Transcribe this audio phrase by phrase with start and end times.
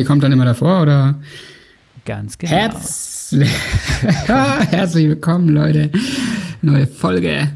[0.00, 1.14] Die kommt dann immer davor, oder?
[2.06, 2.52] Ganz genau.
[2.52, 3.50] Herzlich,
[4.26, 5.90] Herzlich willkommen, Leute.
[6.62, 7.50] Neue Folge.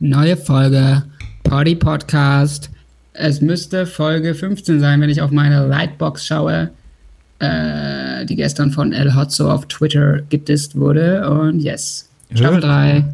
[0.00, 1.04] Neue Folge.
[1.44, 2.68] Party Podcast.
[3.12, 6.70] Es müsste Folge 15 sein, wenn ich auf meine Lightbox schaue,
[7.38, 11.30] äh, die gestern von El Hotzo auf Twitter gedisst wurde.
[11.30, 12.08] Und yes.
[12.34, 13.04] Staffel 3,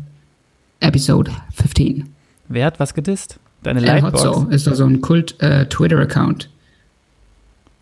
[0.81, 2.09] Episode 15.
[2.48, 3.39] Wer hat was gedisst?
[3.62, 4.25] Deine El Lightbox?
[4.25, 6.48] Hotzo ist doch so ein Kult-Twitter-Account.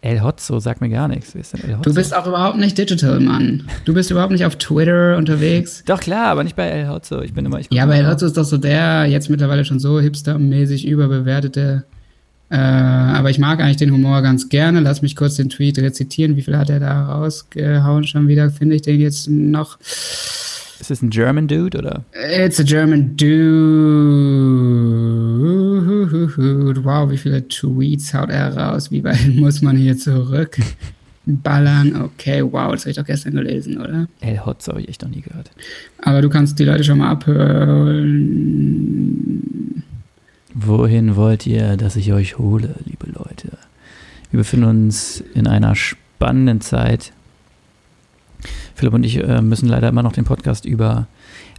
[0.00, 1.34] El Hotzo sagt mir gar nichts.
[1.82, 3.68] Du bist auch überhaupt nicht digital, Mann.
[3.84, 5.82] Du bist überhaupt nicht auf Twitter unterwegs.
[5.86, 7.20] Doch klar, aber nicht bei El Hotzo.
[7.22, 7.58] Ich bin immer.
[7.58, 11.84] Ich Ja, aber El Hotzo ist doch so der jetzt mittlerweile schon so hipstermäßig überbewertete.
[12.50, 14.80] Äh, aber ich mag eigentlich den Humor ganz gerne.
[14.80, 16.36] Lass mich kurz den Tweet rezitieren.
[16.36, 18.50] Wie viel hat er da rausgehauen schon wieder?
[18.50, 19.80] Finde ich den jetzt noch?
[19.80, 22.04] Ist das ein German Dude oder?
[22.14, 23.38] It's a German dude.
[26.12, 28.90] Wow, wie viele Tweets haut er raus?
[28.90, 30.58] Wie weit muss man hier zurück?
[31.26, 34.08] Ballern, okay, wow, das habe ich doch gestern gelesen, oder?
[34.20, 35.50] El Hotzo habe ich echt noch nie gehört.
[36.00, 38.08] Aber du kannst die Leute schon mal abhören.
[40.54, 43.58] Wohin wollt ihr, dass ich euch hole, liebe Leute?
[44.30, 47.12] Wir befinden uns in einer spannenden Zeit.
[48.74, 51.06] Philipp und ich äh, müssen leider immer noch den Podcast über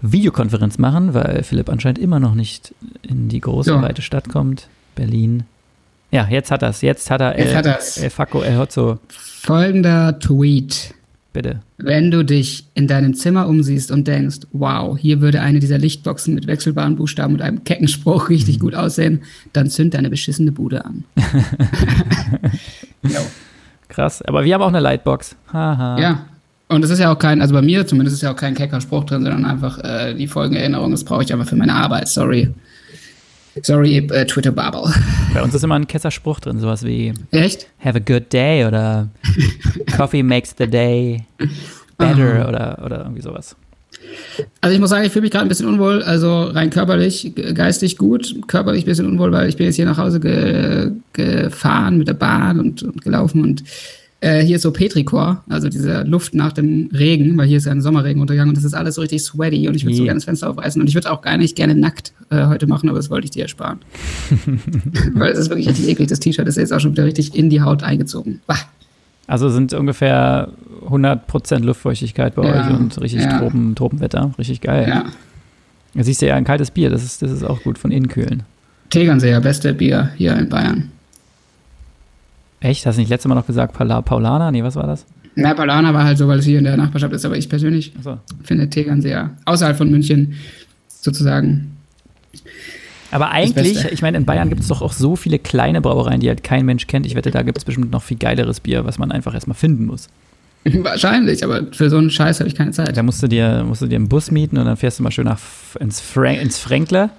[0.01, 3.81] Videokonferenz machen, weil Philipp anscheinend immer noch nicht in die große, Ja.
[3.81, 4.67] weite Stadt kommt.
[4.95, 5.43] Berlin.
[6.11, 6.81] Ja, jetzt hat er's.
[6.81, 7.97] Jetzt hat er Jetzt El, hat er's.
[7.97, 8.99] El Facco, El Hotzo.
[9.09, 10.93] Folgender Tweet.
[11.31, 11.59] Bitte.
[11.77, 16.33] Wenn du dich in deinem Zimmer umsiehst und denkst, wow, hier würde eine dieser Lichtboxen
[16.33, 19.21] mit wechselbaren Buchstaben und einem kecken Spruch richtig gut aussehen,
[19.53, 21.03] dann zünd deine beschissene Bude an.
[23.89, 24.21] Krass.
[24.23, 25.35] Aber wir haben auch eine Lightbox.
[25.51, 25.99] Haha.
[25.99, 26.25] Ja.
[26.71, 28.79] Und es ist ja auch kein, also bei mir zumindest ist ja auch kein kecker
[28.79, 32.49] Spruch drin, sondern einfach äh, die Folgenerinnerung, das brauche ich einfach für meine Arbeit, sorry.
[33.63, 34.93] Sorry, äh, Twitter Bubble.
[35.33, 37.67] Bei uns ist immer ein Kesserspruch drin, sowas wie Echt?
[37.83, 39.09] Have a good day oder
[39.97, 41.25] Coffee makes the day
[41.97, 43.55] better oder, oder irgendwie sowas.
[44.61, 47.53] Also ich muss sagen, ich fühle mich gerade ein bisschen unwohl, also rein körperlich, ge-
[47.53, 51.97] geistig gut, körperlich ein bisschen unwohl, weil ich bin jetzt hier nach Hause ge gefahren
[51.97, 53.63] mit der Bahn und, und gelaufen und
[54.21, 57.71] äh, hier ist so Petrichor, also diese Luft nach dem Regen, weil hier ist ja
[57.71, 60.17] ein Sommerregen untergegangen und das ist alles so richtig sweaty und ich würde so gerne
[60.17, 62.97] das Fenster aufreißen und ich würde auch gar nicht gerne nackt äh, heute machen, aber
[62.99, 63.79] das wollte ich dir ersparen.
[65.13, 67.49] weil es ist wirklich richtig eklig, das T-Shirt ist jetzt auch schon wieder richtig in
[67.49, 68.41] die Haut eingezogen.
[68.45, 68.57] Bah.
[69.27, 70.49] Also sind ungefähr
[70.87, 73.37] 100% Luftfeuchtigkeit bei Ja, euch und richtig ja.
[73.37, 74.31] Tropen, Tropenwetter.
[74.39, 74.87] Richtig geil.
[74.89, 75.05] Ja.
[75.93, 78.07] Da siehst du ja ein kaltes Bier, das ist, das ist auch gut von innen
[78.07, 78.43] kühlen.
[78.89, 80.91] Tegernseer, beste Bier hier in Bayern.
[82.61, 82.85] Echt?
[82.85, 84.51] Hast du nicht letztes Mal noch gesagt Paula, Paulaner?
[84.51, 85.05] Nee, was war das?
[85.35, 87.93] Na, Paulaner war halt so, weil es hier in der Nachbarschaft ist, aber ich persönlich
[87.97, 88.17] Achso.
[88.43, 90.33] finde Tegernseer außerhalb von München
[90.87, 91.77] sozusagen.
[93.11, 96.27] Aber eigentlich, ich meine, in Bayern gibt es doch auch so viele kleine Brauereien, die
[96.27, 97.05] halt kein Mensch kennt.
[97.05, 99.85] Ich wette, da gibt es bestimmt noch viel geileres Bier, was man einfach erstmal finden
[99.85, 100.09] muss.
[100.65, 102.95] Wahrscheinlich, aber für so einen Scheiß habe ich keine Zeit.
[102.95, 105.11] Da musst du dir, musst du dir einen Bus mieten und dann fährst du mal
[105.11, 105.39] schön nach,
[105.79, 107.09] ins, Frank, ins Fränkler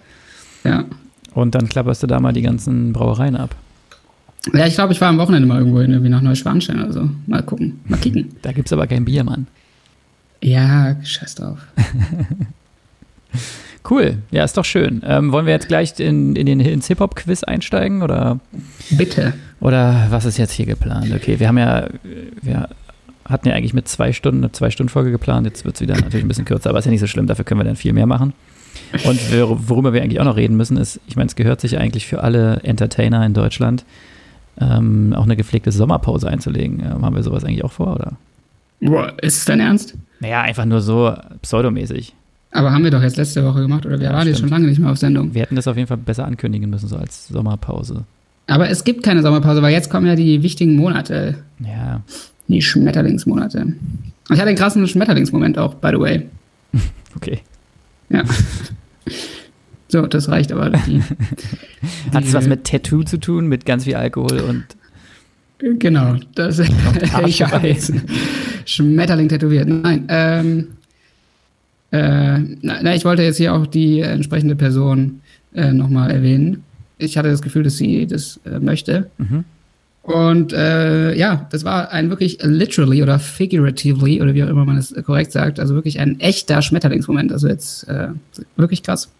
[0.62, 0.84] Ja,
[1.34, 3.54] und dann klapperst du da mal die ganzen Brauereien ab.
[4.52, 7.08] Ja ich glaube, ich war am Wochenende mal irgendwo hin, irgendwie nach Neuschwanstein oder so.
[7.26, 8.30] Mal gucken, mal kicken.
[8.42, 9.46] Da gibt es aber kein Bier, Mann.
[10.42, 11.58] Ja, scheiß drauf.
[13.88, 15.02] Cool, ja, ist doch schön.
[15.06, 18.38] Ähm, wollen wir jetzt gleich in, in den, ins Hip-Hop-Quiz einsteigen oder,
[18.90, 19.32] Bitte.
[19.60, 21.12] oder was ist jetzt hier geplant?
[21.14, 21.88] Okay, wir haben ja,
[22.42, 22.68] wir
[23.24, 25.46] hatten ja eigentlich mit zwei Stunden, eine Zwei-Stunden-Folge geplant.
[25.46, 27.44] Jetzt wird es wieder natürlich ein bisschen kürzer, aber ist ja nicht so schlimm, dafür
[27.44, 28.34] können wir dann viel mehr machen.
[29.04, 29.20] Und
[29.68, 32.22] worüber wir eigentlich auch noch reden müssen, ist, ich meine, es gehört sich eigentlich für
[32.22, 33.84] alle Entertainer in Deutschland,
[34.60, 36.80] ähm, auch eine gepflegte Sommerpause einzulegen.
[36.80, 38.12] Ähm, haben wir sowas eigentlich auch vor, oder?
[38.80, 39.94] Boah, ist es dein Ernst?
[40.20, 42.14] Naja, einfach nur so pseudomäßig.
[42.52, 44.66] Aber haben wir doch jetzt letzte Woche gemacht oder wir Ja, waren jetzt schon lange
[44.66, 45.34] nicht mehr auf Sendung.
[45.34, 48.04] Wir hätten das auf jeden Fall besser ankündigen müssen, so als Sommerpause.
[48.48, 51.36] Aber es gibt keine Sommerpause, weil jetzt kommen ja die wichtigen Monate.
[51.60, 52.00] Ja,
[52.48, 53.74] Die Schmetterlingsmonate.
[54.30, 56.26] Ich hatte einen krassen Schmetterlingsmoment auch, by the way.
[57.16, 57.40] okay.
[58.08, 58.24] Ja.
[59.90, 60.70] So, das reicht aber.
[60.70, 61.02] Die,
[62.14, 64.64] Hat es was mit Tattoo zu tun, mit ganz viel Alkohol und
[65.78, 66.58] Genau, das
[67.26, 67.92] ich weiß.
[68.64, 69.68] Schmetterling tätowiert.
[69.68, 70.68] Nein, ähm,
[71.90, 75.20] äh, na, na, ich wollte jetzt hier auch die entsprechende Person
[75.54, 76.62] äh, nochmal erwähnen.
[76.98, 79.10] Ich hatte das Gefühl, dass sie das äh, möchte.
[79.18, 79.44] Mhm.
[80.02, 84.78] Und äh, ja, das war ein wirklich literally oder figuratively oder wie auch immer man
[84.78, 87.32] es korrekt sagt, also wirklich ein echter Schmetterlingsmoment.
[87.32, 88.08] Also jetzt äh,
[88.56, 89.10] wirklich krass.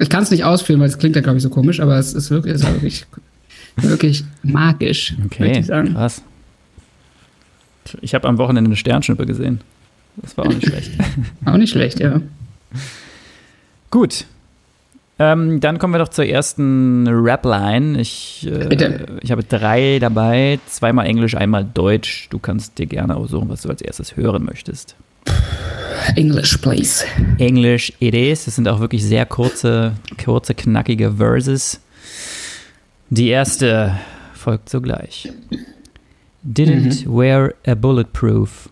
[0.00, 2.14] Ich kann es nicht ausführen, weil es klingt ja, glaube ich, so komisch, aber es
[2.14, 3.06] ist wirklich, es war wirklich,
[3.76, 5.92] wirklich magisch, okay, ich sagen.
[5.92, 6.22] krass.
[8.00, 9.60] Ich habe am Wochenende eine Sternschnuppe gesehen.
[10.16, 10.92] Das war auch nicht schlecht.
[11.44, 12.20] Auch nicht schlecht, ja.
[13.90, 14.24] Gut.
[15.18, 18.00] Ähm, dann kommen wir doch zur ersten Rap-Line.
[18.00, 22.28] Ich, äh, ich habe drei dabei, zweimal Englisch, einmal Deutsch.
[22.30, 24.96] Du kannst dir gerne aussuchen, was du als erstes hören möchtest.
[26.16, 27.04] English, please.
[27.38, 28.44] English it is.
[28.44, 31.80] Das sind auch wirklich sehr kurze, kurze, knackige Verses.
[33.10, 33.98] Die erste
[34.34, 35.28] folgt sogleich.
[36.42, 37.12] Didn't mhm.
[37.12, 38.68] wear a bulletproof,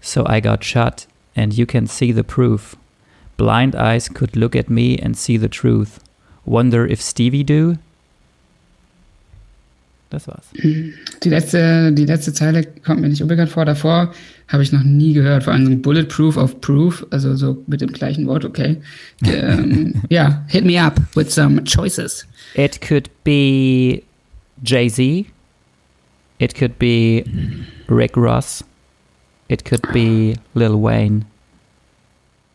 [0.00, 1.06] so I got shot,
[1.36, 2.76] and you can see the proof.
[3.36, 6.00] Blind eyes could look at me and see the truth.
[6.44, 7.76] Wonder if Stevie do?
[10.10, 10.50] Das war's.
[11.22, 13.66] Die letzte, die letzte Zeile kommt mir nicht unbekannt vor.
[13.66, 14.12] Davor
[14.48, 15.44] habe ich noch nie gehört.
[15.44, 18.78] Vor allem Bulletproof of Proof, also so mit dem gleichen Wort, okay.
[19.24, 22.26] ähm, ja, hit me up with some choices.
[22.54, 24.02] It could be
[24.64, 25.26] Jay-Z.
[26.38, 27.24] It could be
[27.88, 28.64] Rick Ross.
[29.48, 31.26] It could be Lil Wayne.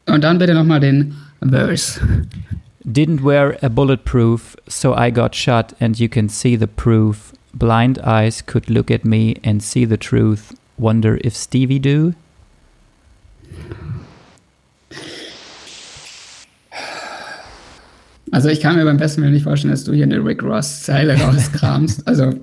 [0.07, 1.99] Und dann bitte nochmal den Verse.
[2.83, 7.34] Didn't wear a bulletproof, so I got shot, and you can see the proof.
[7.55, 10.53] Blind eyes could look at me and see the truth.
[10.77, 12.13] Wonder if Stevie do?
[18.31, 21.17] Also ich kann mir beim besten Willen nicht vorstellen, dass du hier eine Rick Ross-Zeile
[21.17, 22.05] rauskramst.
[22.07, 22.33] also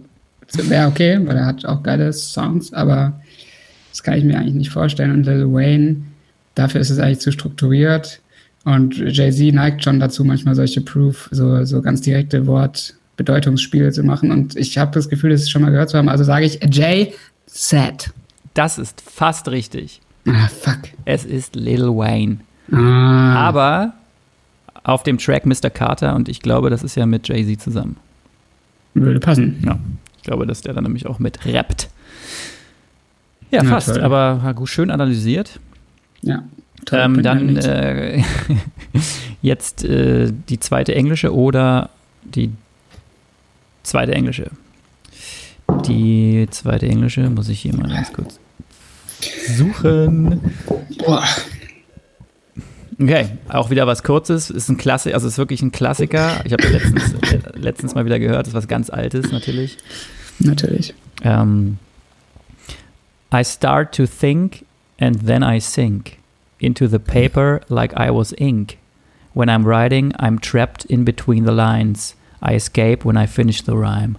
[0.55, 3.21] wäre okay, weil er hat auch geile Songs, aber
[3.91, 5.11] das kann ich mir eigentlich nicht vorstellen.
[5.11, 5.97] Und Lil Wayne,
[6.55, 8.21] dafür ist es eigentlich zu strukturiert.
[8.65, 12.47] Und Jay-Z neigt schon dazu, manchmal solche Proof, so, so ganz direkte
[13.13, 14.31] Wortbedeutungsspiele zu machen.
[14.31, 16.09] Und ich habe das Gefühl, das schon mal gehört zu haben.
[16.09, 17.13] Also sage ich Jay
[17.47, 18.11] Z.
[18.55, 20.01] Das ist fast richtig.
[20.27, 20.81] Ah, fuck.
[21.05, 22.39] Es ist Lil Wayne.
[22.71, 23.35] Ah.
[23.35, 23.95] Aber
[24.85, 25.71] auf dem Track Mr.
[25.71, 27.97] Carter und ich glaube, das ist ja mit Jay-Z zusammen.
[28.95, 29.63] Würde passen.
[29.65, 29.79] Ja.
[30.19, 31.89] Ich glaube, dass der dann nämlich auch mit rappt.
[33.51, 34.01] Ja, fast, toll.
[34.01, 35.61] aber schön analysiert.
[36.23, 36.45] Ja.
[36.91, 38.23] Ähm, dann äh,
[39.43, 41.91] jetzt äh, die zweite englische oder
[42.25, 42.51] die
[43.83, 44.51] zweite englische.
[45.87, 48.39] Die zweite englische muss ich hier mal ganz kurz
[49.57, 50.41] suchen.
[50.99, 51.25] Boah.
[53.01, 54.51] Okay, auch wieder was Kurzes.
[54.51, 56.41] Ist ein Klassiker, also ist wirklich ein Klassiker.
[56.45, 59.79] Ich habe letztens, äh, letztens mal wieder gehört, ist was ganz Altes natürlich.
[60.39, 60.95] Natürlich.
[61.23, 61.79] Um, ähm,
[63.35, 64.65] I start to think
[65.01, 66.19] and then I sink
[66.59, 68.77] into the paper like I was ink.
[69.35, 72.15] When I'm writing, I'm trapped in between the lines.
[72.43, 74.17] I escape when I finish the rhyme.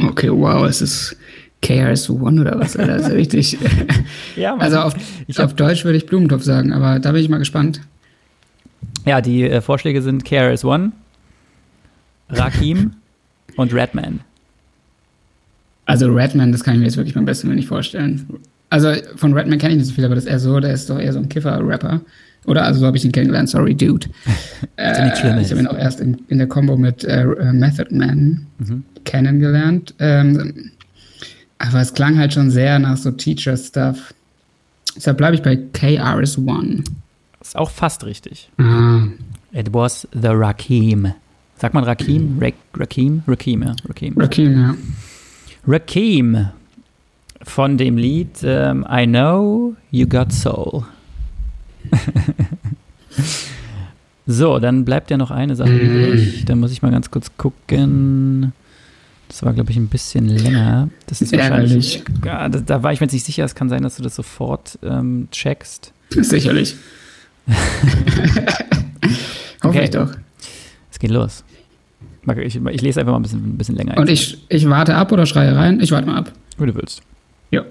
[0.00, 1.16] Okay, wow, es ist
[1.62, 2.72] KRS-One oder was?
[2.72, 3.58] Das ist richtig.
[4.36, 4.56] ja.
[4.56, 4.94] Also auf,
[5.38, 7.80] auf Deutsch würde ich Blumentopf sagen, aber da bin ich mal gespannt.
[9.06, 10.92] Ja, die äh, Vorschläge sind KRS-One,
[12.30, 12.92] Rakim
[13.56, 14.20] und Redman.
[15.86, 18.40] Also Redman, das kann ich mir jetzt wirklich beim besten nicht vorstellen.
[18.70, 20.88] Also von Redman kenne ich nicht so viel, aber das ist eher so, der ist
[20.88, 22.00] doch eher so ein Kiffer-Rapper.
[22.46, 24.08] Oder also so habe ich ihn kennengelernt, sorry, Dude.
[24.76, 28.84] äh, ich habe ihn auch erst in, in der Combo mit äh, Method Man mhm.
[29.04, 29.94] kennengelernt.
[29.98, 30.70] Ähm,
[31.58, 34.12] aber es klang halt schon sehr nach so Teacher-Stuff.
[34.96, 36.84] Deshalb bleibe ich bei KRS-One.
[37.40, 38.50] Ist auch fast richtig.
[38.58, 39.06] Ah.
[39.52, 41.12] It was the Rakim.
[41.56, 42.38] Sagt man Rakim?
[42.40, 43.22] Ra Rakim?
[43.26, 43.74] Rakim, ja.
[43.88, 44.14] Rakim.
[44.16, 44.74] Rakim, ja.
[45.66, 46.48] Rakim
[47.42, 50.84] von dem Lied ähm, I Know You Got Soul.
[54.26, 56.42] so, dann bleibt ja noch eine Sache übrig.
[56.42, 56.46] Mm.
[56.46, 58.52] Da muss ich mal ganz kurz gucken.
[59.28, 60.88] Das war, glaube ich, ein bisschen länger.
[61.06, 62.02] Das ist wahrscheinlich.
[62.24, 63.44] Ja, da, da, war ich mir jetzt nicht sicher.
[63.44, 65.92] Es kann sein, dass du das sofort ähm, checkst.
[66.10, 66.76] Sicherlich.
[69.62, 69.84] Hoffe okay.
[69.84, 70.10] ich doch.
[70.90, 71.44] Es geht los.
[72.38, 73.98] Ich, ich, lese einfach mal ein bisschen, ein bisschen länger.
[73.98, 75.80] Und ich, ich warte ab oder schreie rein?
[75.80, 76.32] Ich warte mal ab.
[76.56, 77.02] Wie du willst.
[77.50, 77.64] Ja.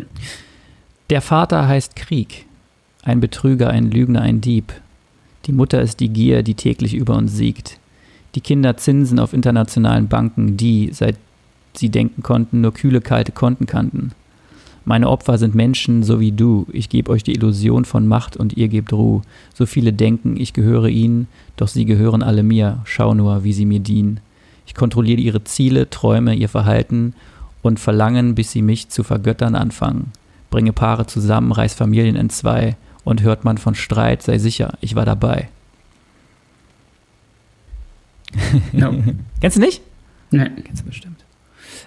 [1.09, 2.45] Der Vater heißt Krieg.
[3.05, 4.73] Ein Betrüger, ein Lügner, ein Dieb.
[5.45, 7.77] Die Mutter ist die Gier, die täglich über uns siegt.
[8.35, 11.17] Die Kinder zinsen auf internationalen Banken, die, seit
[11.73, 14.13] sie denken konnten, nur kühle, kalte Konten kannten.
[14.85, 16.65] Meine Opfer sind Menschen so wie du.
[16.71, 19.21] Ich gebe euch die Illusion von Macht und ihr gebt Ruhe.
[19.53, 22.79] So viele denken, ich gehöre ihnen, doch sie gehören alle mir.
[22.85, 24.21] Schau nur, wie sie mir dienen.
[24.65, 27.13] Ich kontrolliere ihre Ziele, Träume, ihr Verhalten
[27.61, 30.13] und Verlangen, bis sie mich zu vergöttern anfangen.
[30.49, 34.95] Bringe Paare zusammen, reiß Familien in zwei und hört man von Streit, sei sicher, ich
[34.95, 35.49] war dabei.
[38.71, 38.93] No.
[39.41, 39.81] Kennst du nicht?
[40.31, 40.63] Nein.
[40.63, 41.23] Kennst du bestimmt.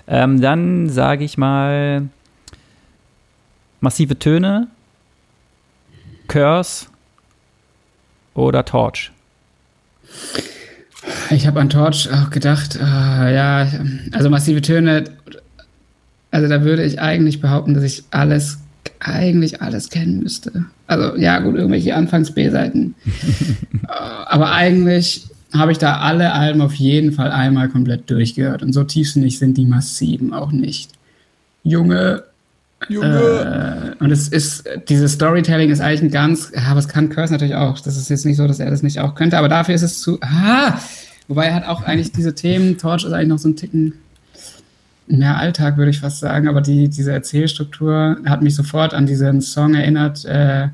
[0.07, 2.09] Ähm, dann sage ich mal
[3.81, 4.69] massive Töne,
[6.29, 6.87] Curse
[8.35, 9.11] oder Torch.
[11.31, 13.67] Ich habe an Torch auch gedacht, uh, ja,
[14.13, 15.05] also massive Töne,
[16.31, 18.59] also da würde ich eigentlich behaupten, dass ich alles,
[19.01, 20.67] eigentlich alles kennen müsste.
[20.87, 22.95] Also ja, gut, irgendwelche Anfangs-B-Seiten.
[23.07, 28.63] uh, aber eigentlich habe ich da alle Alben auf jeden Fall einmal komplett durchgehört.
[28.63, 30.91] Und so tiefsinnig sind die massiven auch nicht.
[31.63, 32.25] Junge.
[32.89, 33.95] Junge.
[33.99, 37.55] Äh, und es ist, dieses Storytelling ist eigentlich ein ganz, ja, was kann Curse natürlich
[37.55, 37.81] auch.
[37.81, 40.01] Das ist jetzt nicht so, dass er das nicht auch könnte, aber dafür ist es
[40.01, 40.79] zu, ah,
[41.27, 43.95] wobei er hat auch eigentlich diese Themen, Torch ist eigentlich noch so ein Ticken
[45.07, 49.41] mehr Alltag, würde ich fast sagen, aber die, diese Erzählstruktur hat mich sofort an diesen
[49.41, 50.69] Song erinnert, äh,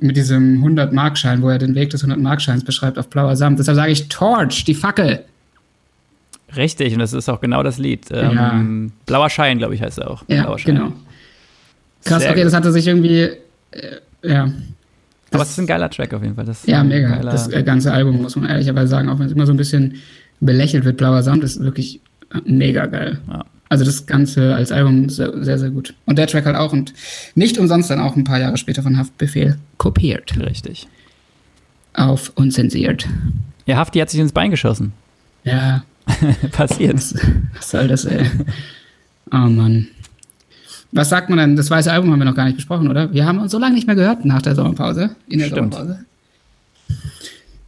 [0.00, 3.58] mit diesem 100-Markschein, wo er den Weg des 100-Markscheins beschreibt auf blauer Samt.
[3.58, 5.24] Deshalb sage ich Torch, die Fackel.
[6.56, 8.06] Richtig, und das ist auch genau das Lied.
[8.10, 8.64] Ähm, ja.
[9.06, 10.24] Blauer Schein, glaube ich, heißt er auch.
[10.28, 10.76] Ja, Blauer Schein.
[10.76, 10.92] genau.
[12.04, 13.28] Krass, Sehr okay, das hatte sich irgendwie,
[13.72, 14.46] äh, ja.
[15.30, 16.46] Das, Aber es ist ein geiler Track auf jeden Fall.
[16.46, 17.20] Das ja, mega.
[17.20, 19.96] Das äh, ganze Album, muss man ehrlicherweise sagen, auch wenn es immer so ein bisschen
[20.40, 22.00] belächelt wird, Blauer Samt ist wirklich
[22.44, 23.20] mega geil.
[23.28, 23.44] Ja.
[23.68, 25.94] Also das Ganze als Album sehr, sehr, sehr gut.
[26.06, 26.94] Und der Track halt auch und
[27.34, 30.38] nicht umsonst dann auch ein paar Jahre später von Haftbefehl kopiert.
[30.38, 30.88] Richtig.
[31.92, 33.06] Auf unzensiert.
[33.66, 34.92] Ja, Hafti hat sich ins Bein geschossen.
[35.44, 35.84] Ja.
[36.52, 36.94] Passiert.
[36.94, 37.14] Was,
[37.54, 38.24] was soll das, ey?
[39.30, 39.88] Oh Mann.
[40.92, 41.56] Was sagt man denn?
[41.56, 43.12] Das weiße Album haben wir noch gar nicht besprochen, oder?
[43.12, 45.10] Wir haben uns so lange nicht mehr gehört nach der Sommerpause.
[45.26, 45.74] In der Stimmt.
[45.74, 46.06] Sommerpause.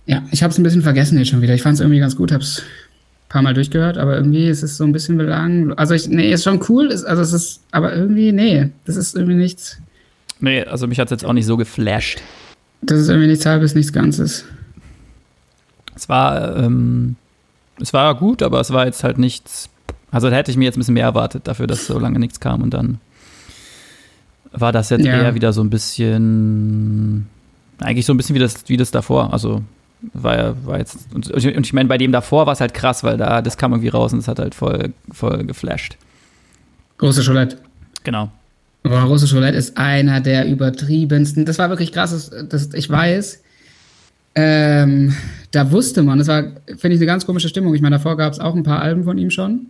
[0.07, 1.55] Ja, ich habe es ein bisschen vergessen jetzt schon wieder.
[1.55, 2.63] Ich fand es irgendwie ganz gut, habe es
[3.31, 5.73] paar Mal durchgehört, aber irgendwie ist es so ein bisschen belang.
[5.75, 9.15] Also ich, nee, ist schon cool, ist, also es ist, aber irgendwie, nee, das ist
[9.17, 9.79] irgendwie nichts.
[10.41, 12.21] Nee, also mich hat es jetzt auch nicht so geflasht.
[12.83, 14.45] Das ist irgendwie nichts halbes, nichts Ganzes.
[15.95, 17.15] Es war, ähm,
[17.81, 19.71] es war gut, aber es war jetzt halt nichts.
[20.11, 22.41] Also da hätte ich mir jetzt ein bisschen mehr erwartet dafür, dass so lange nichts
[22.41, 22.99] kam und dann
[24.51, 25.13] war das jetzt ja.
[25.13, 27.29] eher wieder so ein bisschen,
[27.79, 29.33] eigentlich so ein bisschen wie das, wie das davor.
[29.33, 29.63] Also
[30.13, 33.17] war, war jetzt, und, und ich meine, bei dem davor war es halt krass, weil
[33.17, 35.97] da, das kam irgendwie raus und es hat halt voll, voll geflasht.
[36.99, 37.57] Große Choulette.
[38.05, 38.31] Genau.
[38.83, 41.45] Boah, Große Choulette ist einer der übertriebensten.
[41.45, 43.43] Das war wirklich krass, das, das ich weiß.
[44.35, 45.15] Ähm,
[45.51, 47.75] da wusste man, das war, finde ich, eine ganz komische Stimmung.
[47.75, 49.67] Ich meine, davor gab es auch ein paar Alben von ihm schon.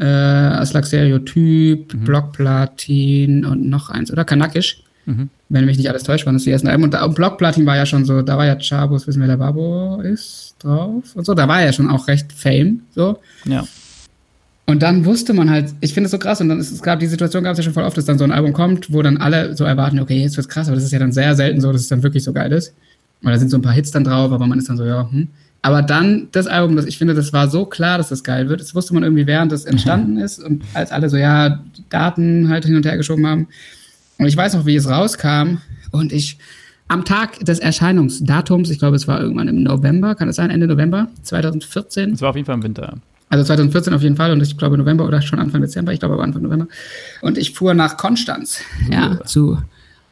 [0.00, 2.04] Äh, Aslak Stereotyp, mhm.
[2.04, 4.24] Blockplatin und noch eins, oder?
[4.24, 4.82] Kanakisch.
[5.08, 5.30] Mhm.
[5.48, 6.84] Wenn mich nicht alles täuscht, waren das die ersten Alben.
[6.84, 10.02] Und, und Blockplatin war ja schon so, da war ja Chabos, wissen wir, der Babo
[10.02, 11.32] ist drauf und so.
[11.32, 13.18] Da war ja schon auch recht Fame, so.
[13.46, 13.66] Ja.
[14.66, 17.00] Und dann wusste man halt, ich finde es so krass, und dann ist, es gab
[17.00, 19.00] die Situation, gab es ja schon voll oft, dass dann so ein Album kommt, wo
[19.00, 21.62] dann alle so erwarten, okay, jetzt wird's krass, aber das ist ja dann sehr selten
[21.62, 22.74] so, dass es dann wirklich so geil ist.
[23.22, 25.10] Und da sind so ein paar Hits dann drauf, aber man ist dann so, ja,
[25.10, 25.28] hm.
[25.62, 28.60] Aber dann das Album, das, ich finde, das war so klar, dass das geil wird.
[28.60, 32.64] Das wusste man irgendwie, während das entstanden ist und als alle so, ja, Daten halt
[32.66, 33.48] hin und her geschoben haben.
[34.18, 35.58] Und ich weiß noch, wie es rauskam
[35.92, 36.38] und ich
[36.88, 40.66] am Tag des Erscheinungsdatums, ich glaube, es war irgendwann im November, kann es sein, Ende
[40.66, 42.12] November 2014?
[42.12, 42.98] Es war auf jeden Fall im Winter.
[43.30, 46.14] Also 2014 auf jeden Fall und ich glaube November oder schon Anfang Dezember, ich glaube
[46.14, 46.66] aber Anfang November.
[47.20, 48.92] Und ich fuhr nach Konstanz, uh.
[48.92, 49.58] ja, zu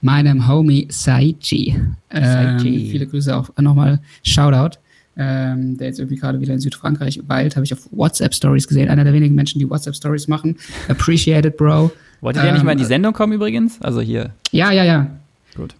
[0.03, 1.81] meinem Homie Saichi.
[2.11, 4.79] Ähm, viele Grüße auch nochmal, Shoutout.
[5.19, 8.91] Ähm, der jetzt irgendwie gerade wieder in Südfrankreich weilt, habe ich auf WhatsApp Stories gesehen.
[8.91, 10.59] Einer der wenigen Menschen, die WhatsApp Stories machen.
[10.89, 11.91] Appreciated, Bro.
[12.21, 13.81] Wolltet ihr ähm, nicht mal in die Sendung kommen übrigens?
[13.81, 14.31] Also hier.
[14.51, 15.11] Ja, ja, ja.
[15.55, 15.75] Gut.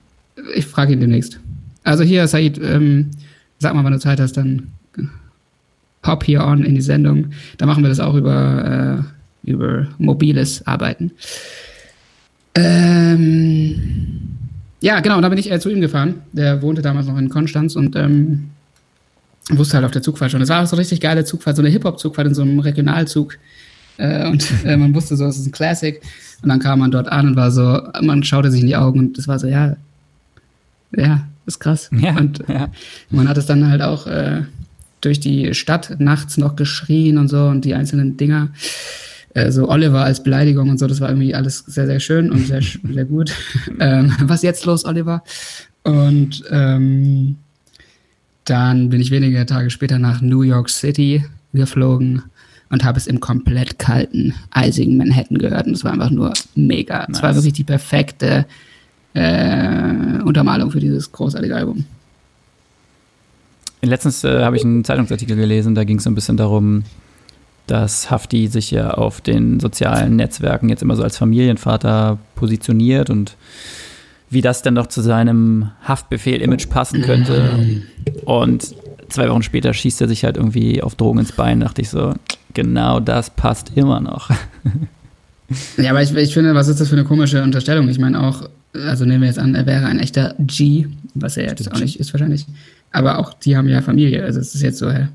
[0.55, 1.41] Ich frage ihn demnächst.
[1.85, 3.11] Also hier, Said, ähm,
[3.59, 4.73] sag mal, wann du Zeit hast, dann
[6.07, 7.29] hop hier on in die Sendung.
[7.59, 9.05] Da machen wir das auch über,
[9.45, 11.13] äh, über mobiles Arbeiten.
[12.55, 14.37] Ähm,
[14.81, 16.23] ja, genau, und da bin ich äh, zu ihm gefahren.
[16.33, 18.51] Der wohnte damals noch in Konstanz und ähm,
[19.51, 20.41] wusste halt auf der Zugfahrt schon.
[20.41, 23.37] Das war auch so eine richtig geile Zugfahrt, so eine Hip-Hop-Zugfahrt in so einem Regionalzug.
[23.99, 26.01] Äh, und äh, man wusste so, es ist ein Classic.
[26.43, 29.01] Und dann kam man dort an und war so, man schaute sich in die Augen
[29.01, 29.77] und das war so, ja,
[30.95, 31.91] ja, ist krass.
[31.99, 32.69] Ja, und ja.
[33.11, 34.43] man hat es dann halt auch äh,
[35.01, 38.51] durch die Stadt nachts noch geschrien und so und die einzelnen Dinger.
[39.35, 42.47] Äh, so Oliver als Beleidigung und so, das war irgendwie alles sehr, sehr schön und
[42.47, 42.61] sehr,
[42.93, 43.33] sehr gut.
[43.81, 45.23] ähm, was jetzt los, Oliver?
[45.85, 47.37] Und ähm,
[48.45, 52.23] dann bin ich wenige Tage später nach New York City geflogen
[52.71, 55.67] und habe es im komplett kalten, eisigen Manhattan gehört.
[55.67, 57.07] Und es war einfach nur mega.
[57.11, 58.47] Es war wirklich die perfekte
[59.15, 61.85] äh, Untermalung für dieses großartige Album.
[63.83, 66.83] Letztens äh, habe ich einen Zeitungsartikel gelesen, da ging es so ein bisschen darum,
[67.67, 73.37] dass Hafti sich ja auf den sozialen Netzwerken jetzt immer so als Familienvater positioniert und
[74.31, 77.83] wie das denn doch zu seinem Haftbefehl-Image passen könnte.
[78.25, 78.75] Und
[79.09, 81.61] zwei Wochen später schießt er sich halt irgendwie auf Drogen ins Bein.
[81.61, 82.15] Dachte ich so,
[82.55, 84.31] genau das passt immer noch.
[85.77, 87.89] ja, aber ich, ich finde, was ist das für eine komische Unterstellung?
[87.89, 91.45] Ich meine auch, also nehmen wir jetzt an, er wäre ein echter G, was er
[91.45, 91.77] jetzt Stimmt.
[91.77, 92.47] auch nicht ist wahrscheinlich.
[92.93, 95.09] Aber auch die haben ja Familie, also es ist jetzt so, hä?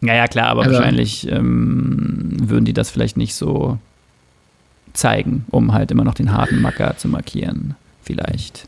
[0.00, 3.78] Ja, ja, klar, aber also, wahrscheinlich ähm, würden die das vielleicht nicht so
[4.92, 8.67] zeigen, um halt immer noch den harten Macker zu markieren, vielleicht.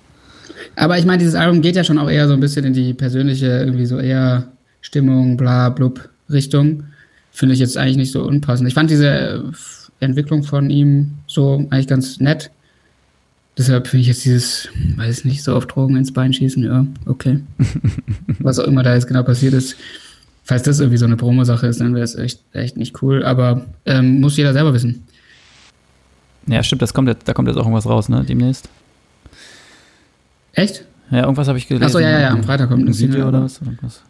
[0.80, 2.94] Aber ich meine, dieses Album geht ja schon auch eher so ein bisschen in die
[2.94, 4.48] persönliche, irgendwie so eher
[4.80, 6.84] Stimmung, bla, blub, Richtung,
[7.32, 8.66] finde ich jetzt eigentlich nicht so unpassend.
[8.66, 9.44] Ich fand diese
[10.00, 12.50] Entwicklung von ihm so eigentlich ganz nett.
[13.58, 17.40] Deshalb finde ich jetzt dieses, weiß nicht, so auf Drogen ins Bein schießen, ja, okay.
[18.38, 19.76] Was auch immer da jetzt genau passiert ist.
[20.44, 23.22] Falls das irgendwie so eine Promo-Sache ist, dann wäre es echt, echt nicht cool.
[23.22, 25.04] Aber ähm, muss jeder selber wissen.
[26.46, 28.70] Ja, stimmt, das kommt da kommt jetzt auch irgendwas raus, ne, demnächst.
[30.52, 30.84] Echt?
[31.10, 31.84] Ja, irgendwas habe ich gelesen.
[31.86, 33.60] Achso, ja, ja, ja, am Freitag kommt ein Video oder was?
[33.60, 34.02] Oder was?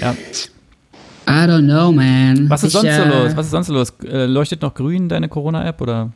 [0.00, 0.12] Ja.
[1.28, 2.48] I don't know, man.
[2.48, 3.36] Was ist ich, sonst so äh, los?
[3.36, 3.92] Was ist sonst so los?
[4.04, 6.10] Äh, leuchtet noch grün deine Corona-App oder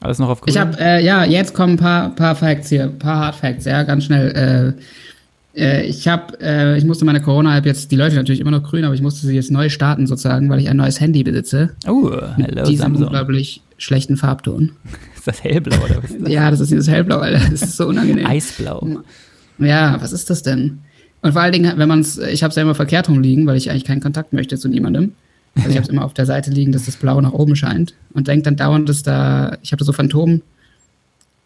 [0.00, 0.52] alles noch auf grün?
[0.52, 3.64] Ich habe, äh, ja, jetzt kommen ein paar, paar Facts hier, ein paar Hard Facts,
[3.64, 4.74] ja, ganz schnell.
[5.56, 8.84] Äh, äh, ich habe, ich musste meine Corona-App jetzt, die Leute natürlich immer noch grün,
[8.84, 11.70] aber ich musste sie jetzt neu starten sozusagen, weil ich ein neues Handy besitze.
[11.88, 13.06] oh, Mit hello diesem Samsung.
[13.06, 14.72] unglaublich schlechten Farbton.
[15.26, 16.28] Ist das hellblau oder was das?
[16.30, 17.38] Ja, das ist dieses Hellblau, Alter.
[17.50, 18.26] Das ist so unangenehm.
[18.26, 18.98] Eisblau.
[19.58, 20.80] Ja, was ist das denn?
[21.22, 23.56] Und vor allen Dingen, wenn man es, ich habe es ja immer verkehrt rumliegen, weil
[23.56, 25.12] ich eigentlich keinen Kontakt möchte zu niemandem.
[25.56, 27.94] Also ich habe es immer auf der Seite liegen, dass das Blau nach oben scheint
[28.12, 29.92] und denke dann dauernd, dass da, ich habe da so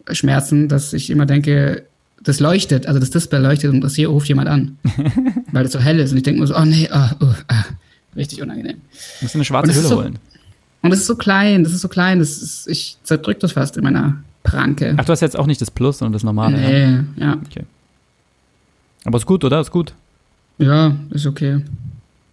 [0.07, 1.85] Phantomschmerzen, dass ich immer denke,
[2.23, 4.79] das leuchtet, also das Display leuchtet und das hier ruft jemand an,
[5.53, 7.65] weil es so hell ist und ich denke nur so, oh nee, ah, oh, ah,
[8.17, 8.79] richtig unangenehm.
[9.21, 10.19] Musst du eine schwarze Hülle so- holen.
[10.83, 13.77] Und das ist so klein, das ist so klein, das ist, ich zerdrück das fast
[13.77, 14.95] in meiner Pranke.
[14.97, 16.61] Ach, du hast jetzt auch nicht das Plus, sondern das normale.
[16.61, 16.91] Ja.
[16.91, 17.39] nee, ja.
[19.05, 19.61] Aber ist gut, oder?
[19.61, 19.95] Ist gut.
[20.59, 21.65] Ja, ist okay.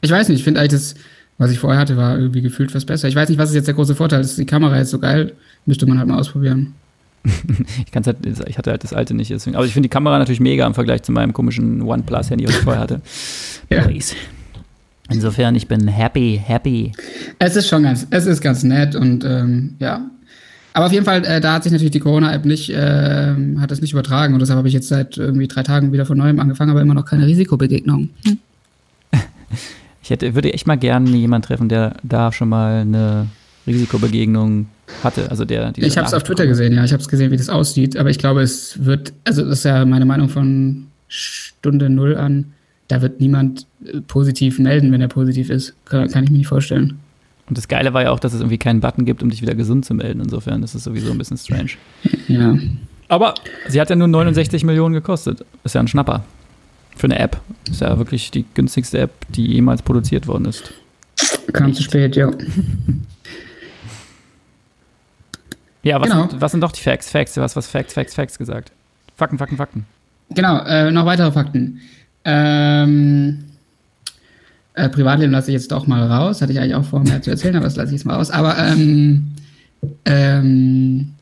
[0.02, 0.96] Ich weiß nicht, ich finde eigentlich das,
[1.38, 3.08] was ich vorher hatte, war irgendwie gefühlt was besser.
[3.08, 4.22] Ich weiß nicht, was ist jetzt der große Vorteil?
[4.22, 5.34] Ist die Kamera jetzt so geil?
[5.66, 6.74] Müsste man halt mal ausprobieren.
[7.86, 9.32] Ich, kann's halt, ich hatte halt das alte nicht.
[9.32, 9.56] Deswegen.
[9.56, 12.62] Aber ich finde die Kamera natürlich mega im Vergleich zu meinem komischen OnePlus-Handy, was ich
[12.62, 13.02] vorher hatte.
[13.70, 13.82] Ja.
[13.82, 14.16] Please.
[15.10, 16.92] Insofern, ich bin happy, happy.
[17.40, 20.10] Es ist schon ganz, es ist ganz nett und ähm, ja.
[20.74, 23.82] Aber auf jeden Fall, äh, da hat sich natürlich die Corona-App nicht, ähm, hat das
[23.82, 26.72] nicht übertragen und deshalb habe ich jetzt seit irgendwie drei Tagen wieder von neuem angefangen,
[26.72, 28.10] aber immer noch keine Risikobegegnung.
[30.04, 33.26] Ich hätte, würde echt mal gerne jemanden treffen, der da schon mal eine
[33.66, 34.68] Risikobegegnung
[35.04, 35.32] hatte.
[35.32, 37.50] Also der, Ich habe es auf Twitter gesehen, ja, ich habe es gesehen, wie das
[37.50, 42.18] aussieht, aber ich glaube, es wird, also das ist ja meine Meinung von Stunde Null
[42.18, 42.54] an,
[42.88, 45.74] da wird niemand äh, positiv melden, wenn er positiv ist.
[45.86, 47.00] Kann, kann ich mir nicht vorstellen.
[47.48, 49.54] Und das Geile war ja auch, dass es irgendwie keinen Button gibt, um dich wieder
[49.56, 50.20] gesund zu melden.
[50.22, 51.72] Insofern ist es sowieso ein bisschen strange.
[52.28, 52.58] Ja.
[53.08, 53.36] Aber
[53.68, 55.46] sie hat ja nur 69 Millionen gekostet.
[55.64, 56.24] Ist ja ein Schnapper.
[56.98, 57.40] Für eine App.
[57.70, 60.72] Ist ja wirklich die günstigste App, die jemals produziert worden ist.
[61.54, 62.32] Kam zu spät, ja.
[65.84, 66.28] Ja, was, Genau.
[66.30, 67.12] sind, was sind doch die Facts?
[67.12, 68.72] Facts, du hast was Facts, Facts, Facts gesagt.
[69.16, 69.86] Fakten, Fakten, Fakten.
[70.32, 71.80] Genau, äh, noch weitere Fakten.
[72.26, 73.46] Ähm,
[74.74, 76.42] äh, Privatleben lasse ich jetzt doch mal raus.
[76.42, 78.32] Hatte ich eigentlich auch vor, mehr zu erzählen, aber das lasse ich jetzt mal raus.
[78.32, 79.32] Aber, ähm,
[80.06, 81.14] ähm,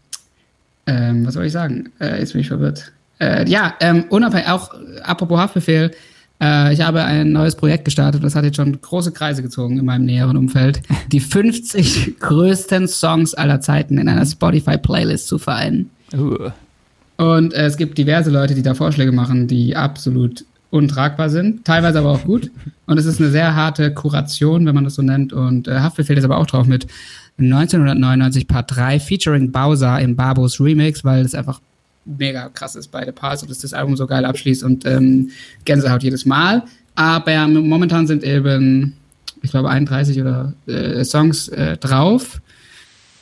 [0.88, 1.92] ähm, was soll ich sagen?
[2.00, 2.92] Äh, jetzt bin ich verwirrt.
[3.20, 5.92] Äh, ja, ähm, unabhängig, auch apropos Haftbefehl,
[6.42, 9.86] äh, ich habe ein neues Projekt gestartet das hat jetzt schon große Kreise gezogen in
[9.86, 10.82] meinem näheren Umfeld.
[11.12, 15.90] Die 50 größten Songs aller Zeiten in einer Spotify-Playlist zu vereinen.
[16.14, 16.50] Uh.
[17.18, 22.00] Und äh, es gibt diverse Leute, die da Vorschläge machen, die absolut untragbar sind, teilweise
[22.00, 22.50] aber auch gut.
[22.88, 25.32] Und es ist eine sehr harte Kuration, wenn man das so nennt.
[25.32, 26.88] Und äh, Haftbefehl ist aber auch drauf mit
[27.40, 31.62] 1999 Part 3 featuring Bowser im Babos Remix, weil es einfach
[32.06, 35.30] mega krass ist, beide Parts und dass das Album so geil abschließt und ähm,
[35.64, 36.64] Gänsehaut jedes Mal.
[36.96, 38.94] Aber momentan sind eben,
[39.44, 42.42] ich glaube, 31 oder äh, Songs äh, drauf.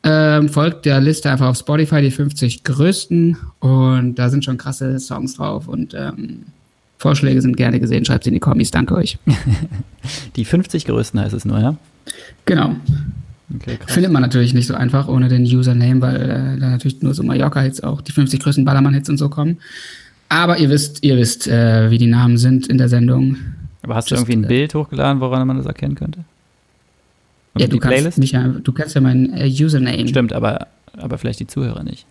[0.04, 3.38] Ähm, folgt der Liste einfach auf Spotify, die 50 größten.
[3.60, 5.68] Und da sind schon krasse Songs drauf.
[5.68, 6.46] Und ähm,
[7.02, 8.06] Vorschläge sind gerne gesehen.
[8.06, 8.70] Schreibt sie in die Kommis.
[8.70, 9.18] Danke euch.
[10.36, 11.76] Die 50 größten heißt es nur, ja?
[12.46, 12.76] Genau.
[13.56, 13.80] Okay.
[13.88, 17.24] Findet man natürlich nicht so einfach ohne den Username, weil äh, da natürlich nur so
[17.24, 19.58] Mallorca-Hits auch, die 50 größten Ballermann-Hits und so kommen.
[20.30, 23.36] Aber ihr wisst, ihr wisst, äh, wie die Namen sind in der Sendung.
[23.82, 26.20] Aber hast du Just, irgendwie ein äh, Bild hochgeladen, woran man das erkennen könnte?
[27.56, 28.18] Und ja, du kannst Playlist?
[28.20, 30.08] mich ja, du kennst ja meinen äh, Username.
[30.08, 32.06] Stimmt, aber, aber vielleicht die Zuhörer nicht.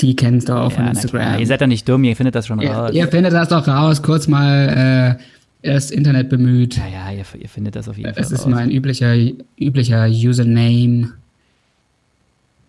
[0.00, 1.40] Die kennst du auch von Ja, na Instagram.
[1.40, 2.90] Ihr seid doch nicht dumm, ihr findet das schon Ihr, raus.
[2.94, 5.18] ihr findet das doch raus, kurz mal
[5.62, 6.76] äh, das Internet bemüht.
[6.76, 8.50] ja, ja, ihr, ihr findet das auf jeden Fall Es ist raus.
[8.50, 9.14] mein üblicher,
[9.58, 11.12] üblicher Username.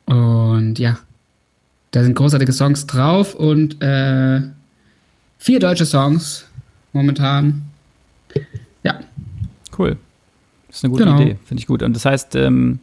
[0.05, 0.97] Und ja,
[1.91, 4.41] da sind großartige Songs drauf und äh,
[5.37, 6.45] vier deutsche Songs
[6.93, 7.61] momentan.
[8.83, 8.99] Ja,
[9.77, 9.97] Cool.
[10.67, 11.19] Das ist eine gute Genau.
[11.21, 11.83] Idee, finde ich gut.
[11.83, 12.79] Und das heißt, ähm,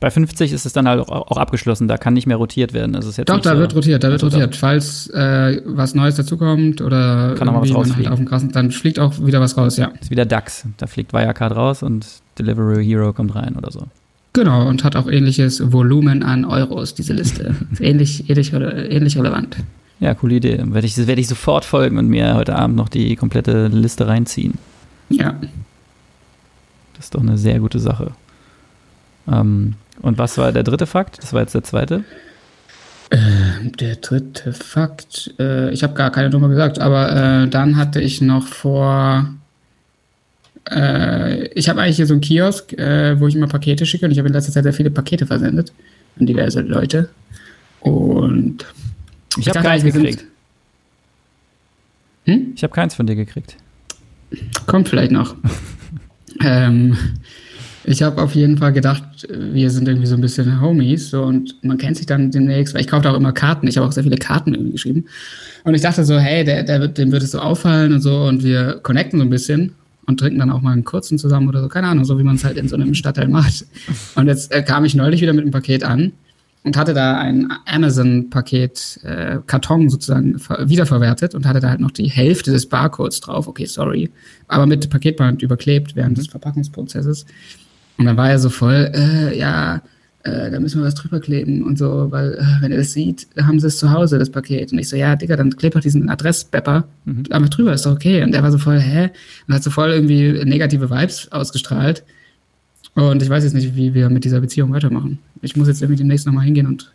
[0.00, 2.94] bei 50 ist es dann halt auch, abgeschlossen, da kann nicht mehr rotiert werden.
[2.94, 4.56] Es ist jetzt doch, da wird rotiert, da wird Also rotiert.
[4.56, 8.12] Falls äh, was Neues dazukommt oder Kann was irgendwie man rausfliegen.
[8.12, 9.92] auf dem krassen, dann fliegt auch wieder was raus, ja.
[10.00, 10.64] ist wieder DAX.
[10.78, 12.06] Da fliegt Wirecard raus und
[12.38, 13.86] Delivery Hero kommt rein oder so.
[14.32, 17.54] Genau, und hat auch ähnliches Volumen an Euros, diese Liste.
[17.72, 19.56] Ist ähnlich, ähnlich, ähnlich relevant.
[19.98, 20.62] Ja, coole Idee.
[20.64, 24.54] Werde ich, werde ich sofort folgen und mir heute Abend noch die komplette Liste reinziehen.
[25.10, 25.34] Ja.
[26.94, 28.12] Das ist doch eine sehr gute Sache.
[29.30, 31.18] Ähm, und was war der dritte Fakt?
[31.22, 32.04] Das war jetzt der zweite.
[33.10, 38.00] Ähm, der dritte Fakt, äh, ich habe gar keine Nummer gesagt, aber äh, dann hatte
[38.00, 39.34] ich noch vor,
[40.70, 44.12] äh, ich habe eigentlich hier so einen Kiosk, äh, wo ich immer Pakete schicke und
[44.12, 45.72] ich habe in letzter Zeit sehr viele Pakete versendet
[46.20, 47.08] an diverse Leute.
[47.80, 48.64] Und
[49.38, 50.24] Ich habe dachte keins gekriegt.
[52.26, 52.52] Hm?
[52.54, 53.56] Ich habe keins von dir gekriegt.
[54.66, 55.34] Kommt vielleicht noch.
[56.44, 56.96] ähm,
[57.84, 61.62] ich habe auf jeden Fall gedacht, wir sind irgendwie so ein bisschen Homies so, und
[61.64, 63.66] man kennt sich dann demnächst, weil ich kaufe auch immer Karten.
[63.66, 65.06] Ich habe auch sehr viele Karten irgendwie geschrieben.
[65.64, 68.24] Und ich dachte so, hey, der, der wird, dem wird es so auffallen und so
[68.24, 69.72] und wir connecten so ein bisschen
[70.06, 71.68] und trinken dann auch mal einen kurzen zusammen oder so.
[71.68, 73.64] Keine Ahnung, so wie man es halt in so einem Stadtteil macht.
[74.14, 76.12] Und jetzt äh, kam ich neulich wieder mit einem Paket an
[76.62, 81.90] und hatte da ein Amazon-Paket, äh, Karton sozusagen ver wiederverwertet und hatte da halt noch
[81.90, 83.48] die Hälfte des Barcodes drauf.
[83.48, 84.10] Okay, sorry.
[84.48, 87.24] Aber mit Paketband überklebt während des Verpackungsprozesses.
[88.00, 89.82] Und dann war er so voll, äh, ja,
[90.22, 93.26] äh, da müssen wir was drüber kleben und so, weil, äh, wenn er das sieht,
[93.38, 94.72] haben sie es zu Hause, das Paket.
[94.72, 96.84] Und ich so, ja, Digga, dann kleb doch diesen Adressbepper
[97.28, 98.22] einfach drüber, ist doch okay.
[98.22, 99.10] Und er war so voll, hä?
[99.46, 102.02] Und hat so voll irgendwie negative Vibes ausgestrahlt.
[102.94, 105.18] Und ich weiß jetzt nicht, wie wir mit dieser Beziehung weitermachen.
[105.42, 106.90] Ich muss jetzt irgendwie demnächst nochmal hingehen und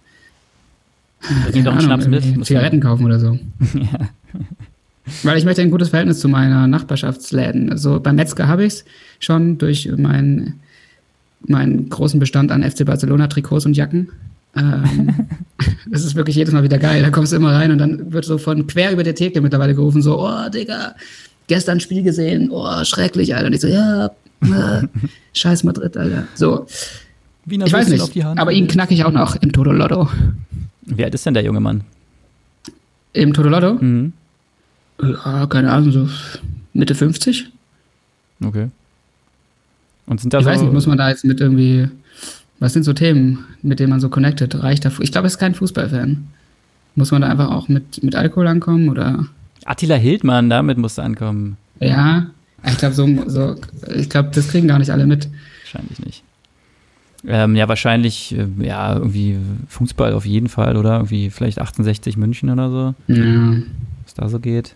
[1.51, 2.45] Bring doch einen Schnaps mit.
[2.45, 3.39] Zigaretten kaufen oder so.
[3.73, 4.09] ja.
[5.23, 7.71] Weil ich möchte ein gutes Verhältnis zu meiner Nachbarschaftsläden.
[7.71, 8.85] Also beim Metzger habe ich es
[9.19, 10.59] schon durch meinen
[11.47, 14.10] meinen großen Bestand an FC Barcelona Trikots und Jacken.
[14.55, 15.27] Ähm,
[15.89, 17.01] das ist wirklich jedes Mal wieder geil.
[17.01, 19.75] Da kommst du immer rein und dann wird so von quer über der Theke mittlerweile
[19.75, 20.95] gerufen, so, oh, Digga,
[21.47, 23.47] gestern Spiel gesehen, oh, schrecklich, Alter.
[23.47, 24.08] Und ich so, ja,
[24.41, 24.88] äh,
[25.34, 26.27] scheiß Madrid, Alter.
[26.36, 26.67] So,
[27.45, 28.39] Wiener ich weiß Würstel auf die nicht, Hand.
[28.39, 30.10] aber ihn knacke ich auch noch im Toto Lotto.
[30.86, 31.84] Wie alt ist denn der junge Mann?
[33.13, 33.75] Im Toto Lotto?
[33.75, 34.13] Mhm.
[35.01, 36.10] Ja, keine Ahnung, so
[36.73, 37.49] Mitte 50?
[38.43, 38.69] Okay.
[40.07, 40.49] Und sind da Ich so.
[40.51, 41.87] weiß nicht, muss man da jetzt mit irgendwie,
[42.59, 44.61] was sind so Themen, mit denen man so connected?
[44.61, 46.27] Reicht da, ich glaube, er ist kein Fußballfan.
[46.95, 49.25] Muss man da einfach auch mit, mit Alkohol ankommen oder?
[49.65, 51.57] Attila Hildmann, damit musst du ankommen.
[51.79, 52.27] Ja,
[52.65, 53.55] ich glaube, so, so,
[53.93, 55.27] ich glaube, das kriegen gar nicht alle mit.
[55.63, 56.23] Wahrscheinlich nicht.
[57.27, 59.37] Ähm, ja, wahrscheinlich, äh, ja, irgendwie
[59.69, 60.97] Fußball auf jeden Fall, oder?
[60.97, 63.53] Irgendwie vielleicht 1860 München oder so, Ja.
[64.03, 64.75] was da so geht.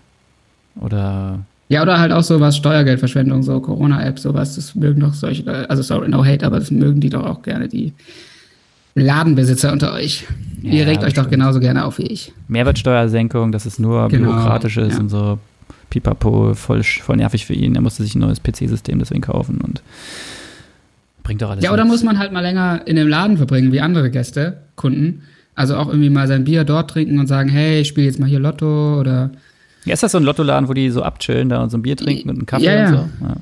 [0.76, 1.40] Oder
[1.70, 6.10] Ja, oder halt auch sowas, Steuergeldverschwendung, so Corona-App, sowas, das mögen doch solche, also sorry,
[6.10, 7.94] no hate, aber das mögen die doch auch gerne, die
[8.96, 10.26] Ladenbesitzer unter euch.
[10.64, 12.34] Ihr Ja, regt euch doch genauso gerne auf wie ich.
[12.48, 15.00] Mehrwertsteuersenkung, dass es nur Genau, bürokratisch ist ja.
[15.00, 15.40] und so
[15.90, 17.76] pipapo, voll, voll nervig für ihn.
[17.76, 19.82] Er musste sich ein neues PC-System deswegen kaufen und
[21.24, 21.64] bringt doch alles.
[21.64, 21.98] Ja, oder nichts.
[22.00, 25.22] muss man halt mal länger in dem Laden verbringen, wie andere Gäste, Kunden.
[25.56, 28.28] Also auch irgendwie mal sein Bier dort trinken und sagen, hey, ich spiele jetzt mal
[28.30, 29.30] hier Lotto oder
[29.90, 31.98] Ja, ist das so ein Lottoladen, wo die so abchillen da und so ein Bier
[31.98, 33.26] trinken und einen Kaffee Ja, und so?
[33.26, 33.36] Ja.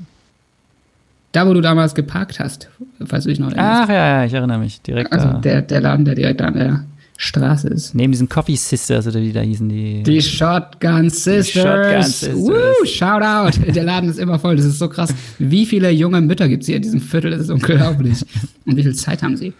[1.33, 2.69] da, wo du damals geparkt hast,
[3.05, 3.83] falls du dich noch erinnerst.
[3.83, 4.81] Ach ja, ja, ich erinnere mich.
[4.81, 5.39] Direkt also da.
[5.39, 6.85] der, der Laden, der direkt an der
[7.17, 7.95] Straße ist.
[7.95, 10.03] Neben diesen Coffee Sisters oder wie da hießen die.
[10.03, 11.49] Die Shotgun Sisters.
[11.49, 12.35] Shotgun Sisters.
[12.35, 13.59] Woo, shout out.
[13.75, 14.55] Der Laden ist immer voll.
[14.55, 15.13] Das ist so krass.
[15.39, 17.31] Wie viele junge Mütter gibt es hier in diesem Viertel?
[17.31, 18.23] Das ist unglaublich.
[18.65, 19.51] Und wie viel Zeit haben sie?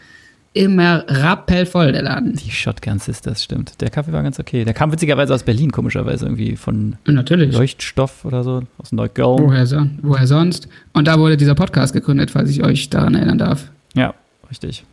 [0.58, 2.34] Immer rappellvoll, der Laden.
[2.34, 3.80] Die Shotgun Sisters, stimmt.
[3.80, 4.66] Der Kaffee war ganz okay.
[4.66, 7.54] Der kam witzigerweise aus Berlin, komischerweise irgendwie von natürlich.
[7.54, 9.38] Leuchtstoff oder so, aus Neukölln.
[9.38, 10.68] Woher, so, woher sonst?
[10.94, 13.70] Und da wurde dieser Podcast gegründet, falls ich euch daran erinnern darf.
[13.94, 14.16] Ja,
[14.50, 14.84] richtig.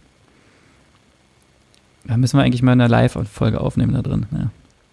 [2.07, 4.27] Da müssen wir eigentlich mal eine Live-Folge aufnehmen da drin.
[4.33, 4.51] Ja.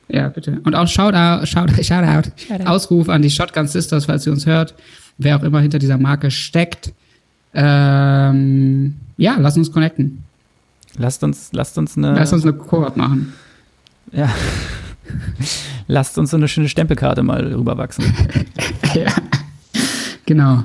[0.07, 0.62] Ja, bitte.
[0.63, 2.31] Und auch Shoutout, Shoutout, Shoutout,
[2.65, 4.73] Ausruf an die Shotgun Sisters, falls ihr uns hört.
[5.17, 6.93] Wer auch immer hinter dieser Marke steckt.
[7.53, 10.23] Ähm, ja, lasst uns connecten.
[10.97, 13.34] Lasst uns, lasst uns eine, Lasst uns eine Koop machen.
[14.12, 14.30] ja.
[15.88, 18.06] lasst uns so eine schöne Stempelkarte mal rüberwachsen.
[18.93, 19.08] ja.
[20.25, 20.63] Genau.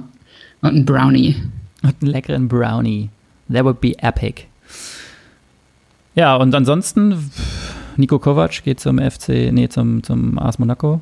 [0.61, 1.37] Und ein Brownie.
[1.83, 3.11] Und einen leckeren Brownie.
[3.53, 4.45] That would be epic.
[6.15, 7.31] Ja, und ansonsten,
[7.97, 11.01] Nico Kovac geht zum FC, nee, zum, zum AS Monaco.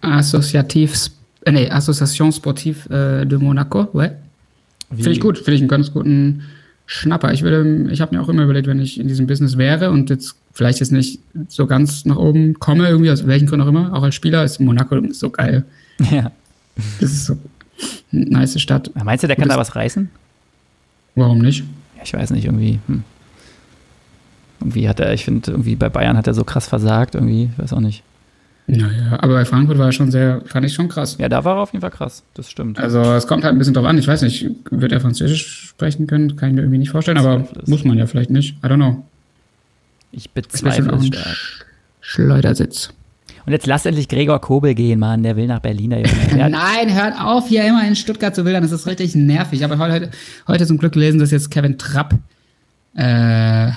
[0.00, 1.10] Associativ,
[1.44, 2.88] äh, nee, Association Sportive
[3.22, 4.12] äh, de Monaco, ouais.
[4.88, 6.42] Finde ich gut, finde ich einen ganz guten
[6.86, 7.32] Schnapper.
[7.32, 10.08] Ich würde, ich habe mir auch immer überlegt, wenn ich in diesem Business wäre und
[10.08, 13.92] jetzt vielleicht jetzt nicht so ganz nach oben komme, irgendwie, aus welchen Gründen auch immer,
[13.92, 15.64] auch als Spieler, ist Monaco so geil.
[16.10, 16.30] Ja.
[17.00, 17.38] Das ist so
[18.12, 18.90] eine nice Stadt.
[19.02, 20.10] Meinst du, der kann da was reißen?
[21.14, 21.64] Warum nicht?
[21.96, 22.80] Ja, ich weiß nicht, irgendwie.
[22.86, 23.02] Hm.
[24.60, 27.58] Irgendwie hat er, ich finde, irgendwie bei Bayern hat er so krass versagt, irgendwie, ich
[27.58, 28.02] weiß auch nicht.
[28.68, 31.16] Naja, aber bei Frankfurt war er schon sehr, fand ich schon krass.
[31.20, 32.78] Ja, da war er auf jeden Fall krass, das stimmt.
[32.80, 33.96] Also es kommt halt ein bisschen drauf an.
[33.96, 36.34] Ich weiß nicht, wird er Französisch sprechen können?
[36.36, 38.56] Kann ich mir irgendwie nicht vorstellen, aber muss man ja vielleicht nicht.
[38.64, 39.04] I don't know.
[40.10, 41.26] Ich bezweifle es stark.
[41.26, 41.62] Sch-
[42.00, 42.90] Schleudersitz.
[43.44, 45.22] Und jetzt lass endlich Gregor Kobel gehen, Mann.
[45.22, 45.90] Der will nach Berlin.
[45.90, 46.36] Der Junge.
[46.50, 48.64] Nein, hört auf, hier immer in Stuttgart zu wildern.
[48.64, 49.60] Das ist richtig nervig.
[49.60, 50.10] Ich habe heute,
[50.48, 52.14] heute zum Glück gelesen, dass jetzt Kevin Trapp
[52.96, 53.70] äh,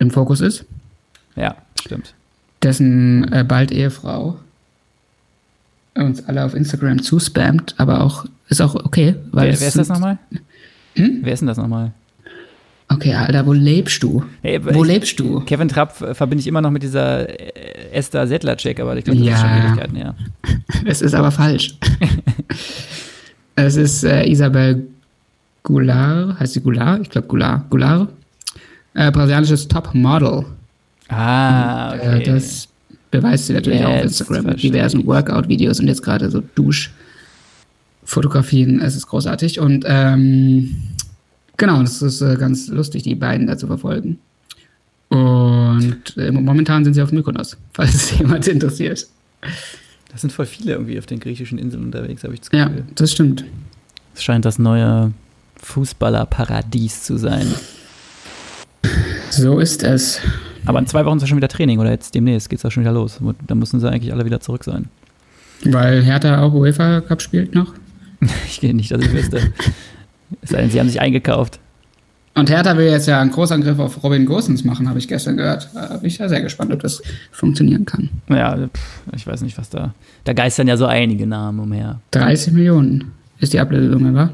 [0.00, 0.64] im Fokus ist.
[1.36, 2.14] ja, stimmt.
[2.62, 4.38] Dessen äh, bald Ehefrau
[5.94, 9.14] uns alle auf Instagram zuspammt, aber auch ist auch okay.
[9.32, 10.18] Weil Wer, es wer ist das nochmal?
[10.94, 11.92] Wer ist denn das nochmal?
[12.88, 14.24] Okay, Alter, wo lebst du?
[14.42, 15.40] Ey, Wo ich- lebst du?
[15.40, 19.28] Kevin Trapp verbinde ich immer noch mit dieser äh, Esther Settler-Check, aber ich glaube, das
[19.28, 19.34] Ja.
[19.34, 20.14] ist schon Ewigkeiten, ja.
[20.86, 21.76] Es ist aber falsch.
[23.56, 24.86] es ist äh, Isabel
[25.62, 27.02] Goulart, heißt sie Goulart?
[27.02, 27.70] Ich glaube Goulart.
[27.70, 28.08] Goulart.
[28.94, 30.44] Äh, brasilianisches Topmodel.
[31.10, 32.24] Ah, Äh, okay.
[32.32, 32.68] das
[33.10, 35.06] beweist sie natürlich auch auf Jetzt Instagram mit diversen.
[35.06, 38.80] Workout-Videos und jetzt gerade so Duschfotografien.
[38.80, 39.58] Es ist großartig.
[39.60, 40.76] Und ähm,
[41.56, 44.18] genau, das ist äh, ganz lustig, die beiden da zu verfolgen.
[45.08, 49.06] Und äh, momentan sind sie auf Mykonos, falls es jemand interessiert.
[50.12, 52.84] das sind voll viele irgendwie auf den griechischen Inseln unterwegs, habe ich das Ja, Gefühl.
[52.94, 53.44] das stimmt.
[54.14, 55.12] Es scheint das neue
[55.56, 57.46] Fußballerparadies zu sein.
[59.30, 60.20] So ist es.
[60.66, 62.70] Aber in zwei Wochen ist ja schon wieder Training oder jetzt demnächst geht es auch
[62.70, 63.20] schon wieder los.
[63.46, 64.86] Da müssen sie eigentlich alle wieder zurück sein.
[65.64, 67.74] Weil Hertha auch UEFA Cup spielt noch.
[68.46, 69.52] Ich gehe nicht, dass ich wüsste.
[70.42, 71.58] Es sei denn, sie haben sich eingekauft.
[72.34, 75.70] Und Hertha will jetzt ja einen Großangriff auf Robin Gosens machen, habe ich gestern gehört.
[75.74, 78.08] Da bin ich ja sehr gespannt, ob das funktionieren kann.
[78.28, 79.94] Ja, pff, ich weiß nicht, was da.
[80.24, 82.00] Da geistern ja so einige Namen umher.
[82.12, 84.30] 30 Millionen ist die Ablösesumme, wa?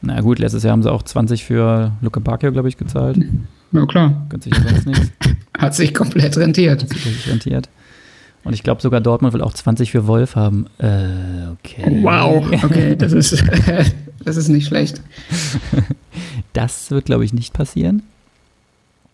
[0.00, 3.18] Na gut, letztes Jahr haben sie auch 20 für Luke Bacchio, glaube ich, gezahlt.
[3.72, 4.26] Ja, klar.
[4.28, 5.12] Gönnt sich ja sonst nichts.
[5.58, 6.82] Hat sich komplett rentiert.
[6.82, 7.68] Hat sich richtig rentiert.
[8.44, 10.66] Und ich glaube sogar Dortmund will auch 20 für Wolf haben.
[10.78, 11.98] Äh, okay.
[12.02, 13.42] Wow, okay, das ist,
[14.24, 15.00] das ist nicht schlecht.
[16.52, 18.02] Das wird, glaube ich, nicht passieren.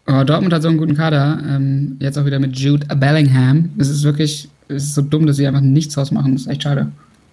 [0.06, 1.40] Oh, Dortmund hat so einen guten Kader.
[1.48, 3.70] Ähm, jetzt auch wieder mit Jude Bellingham.
[3.78, 6.32] Es ist wirklich, es ist so dumm, dass sie einfach nichts draus machen.
[6.32, 6.92] Das ist echt schade.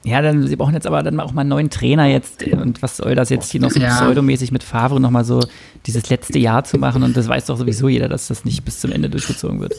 [0.09, 2.43] Ja, dann, sie brauchen jetzt aber dann auch mal einen neuen Trainer jetzt.
[2.47, 3.89] Und was soll das jetzt hier noch so Ja.
[3.95, 5.39] pseudomäßig mit Favre nochmal so
[5.85, 7.03] dieses letzte Jahr zu machen?
[7.03, 9.73] Und das weiß doch sowieso jeder, dass das nicht bis zum Ende durchgezogen wird.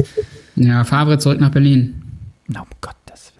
[0.56, 2.02] Ja, Favre zurück nach Berlin.
[2.46, 3.32] Na, um Gottes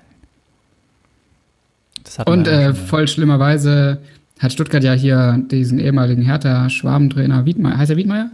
[2.26, 2.38] Willen.
[2.38, 4.00] Und äh, voll schlimmerweise
[4.40, 8.30] hat Stuttgart ja hier diesen ehemaligen Hertha-Schwabentrainer Wiedmeier, heißt er Wiedmeier?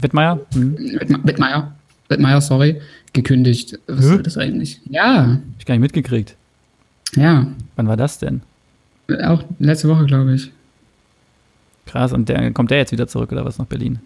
[0.00, 0.40] Wittmeier?
[0.54, 0.76] Hm.
[0.76, 1.74] Wittme- Wittmeier,
[2.08, 2.80] Wittmeier, sorry,
[3.12, 3.78] gekündigt.
[3.86, 4.08] Was Hä?
[4.08, 4.80] soll das eigentlich?
[4.90, 6.34] Ja, Hab ich gar nicht mitgekriegt.
[7.16, 7.46] Ja.
[7.76, 8.42] Wann war das denn?
[9.24, 10.50] Auch letzte Woche, glaube ich.
[11.86, 13.98] Krass, und der, kommt der jetzt wieder zurück oder was nach Berlin?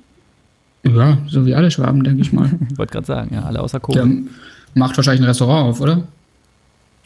[0.85, 2.51] Ja, so wie alle Schwaben, denke ich mal.
[2.71, 4.23] Ich wollte gerade sagen, ja, alle außer Der Kohle.
[4.75, 6.05] macht wahrscheinlich ein Restaurant auf, oder?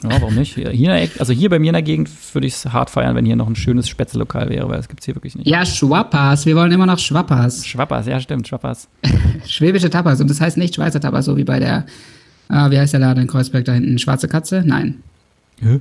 [0.02, 0.54] Ja, warum nicht?
[0.54, 3.16] Hier, hier der also hier bei mir in der Gegend würde ich es hart feiern,
[3.16, 5.48] wenn hier noch ein schönes Spätzle-Lokal wäre, weil das gibt es hier wirklich nicht.
[5.48, 6.44] Ja, Schwappas.
[6.44, 7.66] Wir wollen immer noch Schwappas.
[7.66, 8.88] Schwappers, ja stimmt, Schwappers.
[9.46, 10.20] Schwäbische Tapas.
[10.20, 11.86] Und das heißt nicht Schweizer Tapas, so wie bei der,
[12.48, 13.98] ah, wie heißt der Laden in Kreuzberg da hinten?
[13.98, 14.62] Schwarze Katze?
[14.66, 15.02] Nein.
[15.60, 15.80] Hä?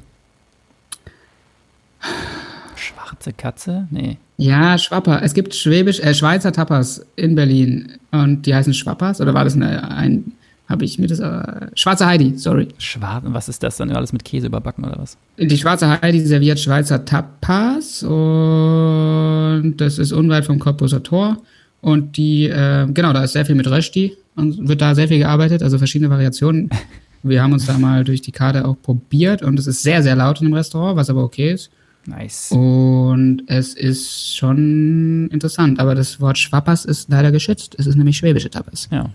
[2.75, 3.87] Schwarze Katze?
[3.91, 4.17] Nee.
[4.37, 5.21] Ja, Schwapper.
[5.23, 7.93] Es gibt Schwäbisch, äh, Schweizer Tapas in Berlin.
[8.11, 9.21] Und die heißen Schwappas?
[9.21, 10.33] Oder war das eine, ein,
[10.67, 12.67] habe ich mir das, äh, Schwarze Heidi, sorry.
[12.77, 13.91] Schwarz, was ist das dann?
[13.91, 15.17] Alles mit Käse überbacken oder was?
[15.37, 21.37] Die Schwarze Heidi serviert Schweizer Tapas und das ist unweit vom Cottbuser Tor.
[21.81, 25.19] Und die, äh, genau, da ist sehr viel mit Rösti und wird da sehr viel
[25.19, 26.69] gearbeitet, also verschiedene Variationen.
[27.27, 30.15] Wir haben uns da mal durch die Karte auch probiert und es ist sehr, sehr
[30.15, 31.71] laut in dem Restaurant, was aber okay ist.
[32.05, 32.51] Nice.
[32.51, 37.75] Und es ist schon interessant, aber das Wort Schwappers ist leider geschützt.
[37.79, 38.87] Es ist nämlich schwäbische Tapas.
[38.91, 39.09] Ja.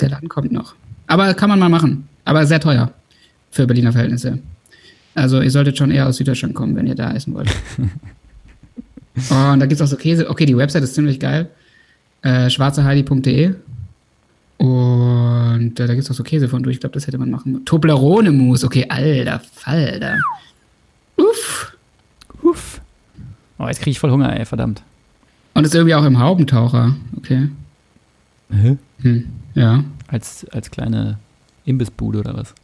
[0.00, 0.74] Der Laden kommt noch.
[1.06, 2.08] Aber kann man mal machen.
[2.24, 2.92] Aber sehr teuer
[3.52, 4.40] für Berliner Verhältnisse.
[5.14, 7.50] Also ihr solltet schon eher aus Süddeutschland kommen, wenn ihr da essen wollt.
[9.30, 10.28] oh, und da gibt es auch so Käse.
[10.28, 11.48] Okay, die Website ist ziemlich geil.
[12.22, 13.54] Äh, schwarzeheidi.de
[14.62, 16.76] und äh, da gibt es auch so Käse von durch.
[16.76, 17.64] Ich glaube, das hätte man machen.
[17.64, 18.64] Toblerone-Mousse.
[18.66, 20.16] Okay, alter Falter.
[21.16, 21.76] Uff.
[22.42, 22.80] Uff.
[23.58, 24.84] Oh, jetzt kriege ich voll Hunger, ey, verdammt.
[25.54, 26.94] Und ist irgendwie auch im Haubentaucher.
[27.16, 27.48] Okay.
[28.52, 28.78] Hä?
[29.00, 29.24] Hm.
[29.54, 29.82] Ja.
[30.06, 31.18] Als, als kleine
[31.64, 32.54] Imbissbude oder was?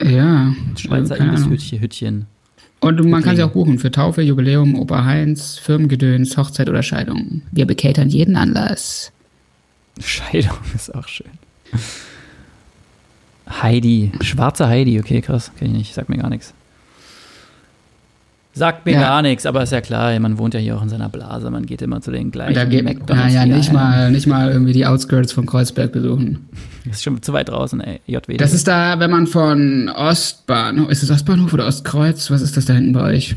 [0.00, 0.54] Ja.
[0.76, 1.16] Schweizer.
[1.16, 1.80] Imbisshütchen.
[1.80, 2.26] Hütchen.
[2.78, 7.42] Und man kann sie auch buchen für Taufe, Jubiläum, Opa Heinz, Firmengedöns, Hochzeit oder Scheidung.
[7.50, 9.10] Wir bekatern jeden Anlass.
[10.00, 11.30] Scheidung ist auch schön.
[13.48, 14.12] Heidi.
[14.22, 15.52] Schwarze Heidi, okay, krass.
[15.58, 16.52] Kenn ich nicht, sagt mir gar nichts.
[18.54, 19.00] Sagt mir Ja.
[19.00, 21.66] gar nichts, aber ist ja klar, man wohnt ja hier auch in seiner Blase, man
[21.66, 23.34] geht immer zu den gleichen Da geht McDonalds.
[23.34, 26.48] naja, nicht mal, nicht mal irgendwie die Outskirts von Kreuzberg besuchen.
[26.86, 28.00] Das ist schon zu weit draußen, ey.
[28.06, 28.38] JW.
[28.38, 32.30] Das ist da, wenn man von Ostbahnhof, ist es Ostbahnhof oder Ostkreuz?
[32.30, 33.36] Was ist das da hinten bei euch?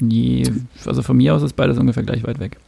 [0.00, 0.44] Je,
[0.84, 2.58] also von mir aus ist beides ungefähr gleich weit weg.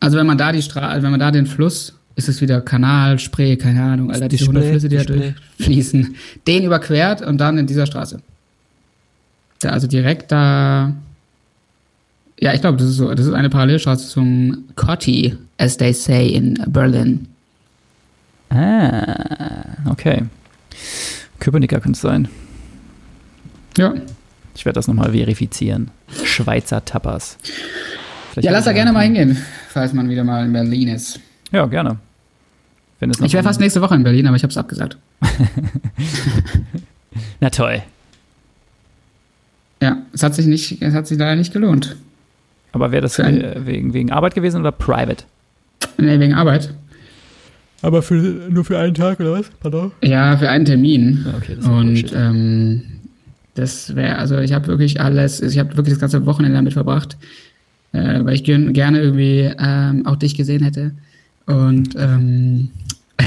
[0.00, 3.18] Also wenn man da die Straße, wenn man da den Fluss, ist es wieder Kanal,
[3.18, 6.16] Spree, keine Ahnung, Alter, diese Die 100 Spree, Flüsse, die die da durchfließen.
[6.46, 8.20] Den überquert und dann in dieser Straße.
[9.60, 10.94] Da, also direkt da.
[12.38, 16.28] Ja, ich glaube, das ist so, das ist eine Parallelstraße zum Cotti, as they say
[16.28, 17.26] in Berlin.
[18.50, 20.24] Ah, okay.
[21.38, 22.28] Köpenicker könnte es sein.
[23.76, 23.94] Ja.
[24.54, 25.90] Ich werde das nochmal verifizieren.
[26.24, 27.38] Schweizer Tapas.
[28.32, 29.36] Vielleicht Ja, lass da gerne mal hingehen,
[29.68, 31.20] falls man wieder mal in Berlin ist.
[31.52, 31.98] Ja, gerne.
[33.00, 34.96] Wenn es noch Ich wäre fast nächste Woche in Berlin, aber ich habe es abgesagt.
[37.40, 37.82] Na toll.
[39.82, 41.96] Ja, es hat sich nicht, es hat sich leider nicht gelohnt.
[42.72, 45.24] Aber wäre das ein- äh, wegen, wegen Arbeit gewesen oder private?
[45.98, 46.72] Nee, wegen Arbeit.
[47.82, 49.46] Aber für, nur für einen Tag oder was?
[49.60, 49.90] Pardon?
[50.02, 51.24] Ja, für einen Termin.
[51.38, 52.82] Okay, das ist Und ähm,
[53.54, 57.16] das wäre, also ich habe wirklich alles, ich habe wirklich das ganze Wochenende damit verbracht,
[57.92, 60.92] äh, weil ich gern, gerne irgendwie ähm, auch dich gesehen hätte.
[61.46, 62.68] Und ähm,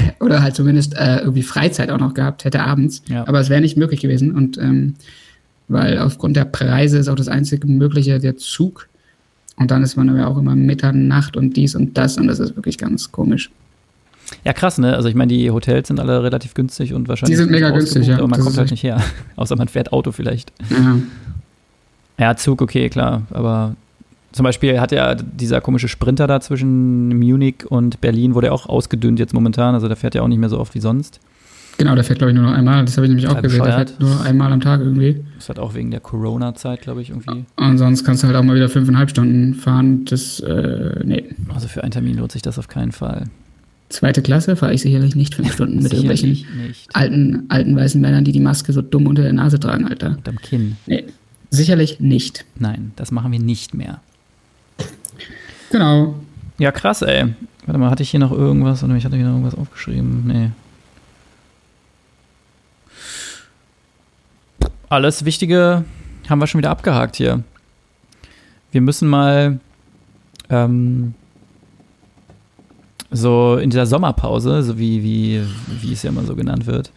[0.20, 3.02] oder halt zumindest äh, irgendwie Freizeit auch noch gehabt hätte abends.
[3.08, 3.26] Ja.
[3.26, 4.34] Aber es wäre nicht möglich gewesen.
[4.34, 4.94] Und ähm,
[5.68, 8.88] weil aufgrund der Preise ist auch das einzige mögliche der Zug.
[9.56, 12.56] Und dann ist man aber auch immer Mitternacht und dies und das und das ist
[12.56, 13.50] wirklich ganz komisch.
[14.42, 14.94] Ja, krass, ne?
[14.94, 17.36] Also ich meine, die Hotels sind alle relativ günstig und wahrscheinlich.
[17.36, 18.14] Die sind mega günstig, ja.
[18.14, 19.00] Aber man Das kommt halt nicht her.
[19.36, 20.52] Außer man fährt Auto vielleicht.
[20.70, 20.98] Ja.
[22.18, 23.22] Ja, Zug, okay, klar.
[23.30, 23.76] Aber
[24.34, 28.68] zum Beispiel hat ja dieser komische Sprinter da zwischen Munich und Berlin, wurde ja auch
[28.68, 29.74] ausgedünnt jetzt momentan.
[29.74, 31.20] Also der fährt ja auch nicht mehr so oft wie sonst.
[31.78, 32.84] Genau, der fährt, glaube ich, nur noch einmal.
[32.84, 33.62] Das habe ich nämlich auch gesehen.
[33.62, 35.24] Der fährt nur einmal am Tag irgendwie.
[35.36, 37.44] Das hat auch wegen der Corona-Zeit, glaube ich, irgendwie.
[37.56, 40.04] Und sonst kannst du halt auch mal wieder fünfeinhalb Stunden fahren.
[40.04, 41.24] Das, äh, nee.
[41.52, 43.26] Also für einen Termin lohnt sich das auf keinen Fall.
[43.88, 46.46] Zweite Klasse fahre ich sicherlich nicht fünf Stunden mit irgendwelchen nicht.
[46.92, 50.18] alten, alten weißen Männern, die die Maske so dumm unter der Nase tragen, Alter.
[50.26, 50.76] Am Kinn.
[50.86, 51.04] Nee,
[51.50, 52.44] sicherlich nicht.
[52.58, 54.00] Nein, das machen wir nicht mehr.
[55.74, 56.14] Genau.
[56.58, 57.34] Ja, krass, ey.
[57.66, 58.84] Warte mal, hatte ich hier noch irgendwas?
[58.84, 60.22] Oder ich hatte hier noch irgendwas aufgeschrieben?
[60.24, 60.50] Nee.
[64.88, 65.84] Alles Wichtige
[66.28, 67.42] haben wir schon wieder abgehakt hier.
[68.70, 69.58] Wir müssen mal
[70.48, 71.14] ähm,
[73.10, 75.42] so in dieser Sommerpause, so wie, wie,
[75.80, 76.92] wie es ja immer so genannt wird,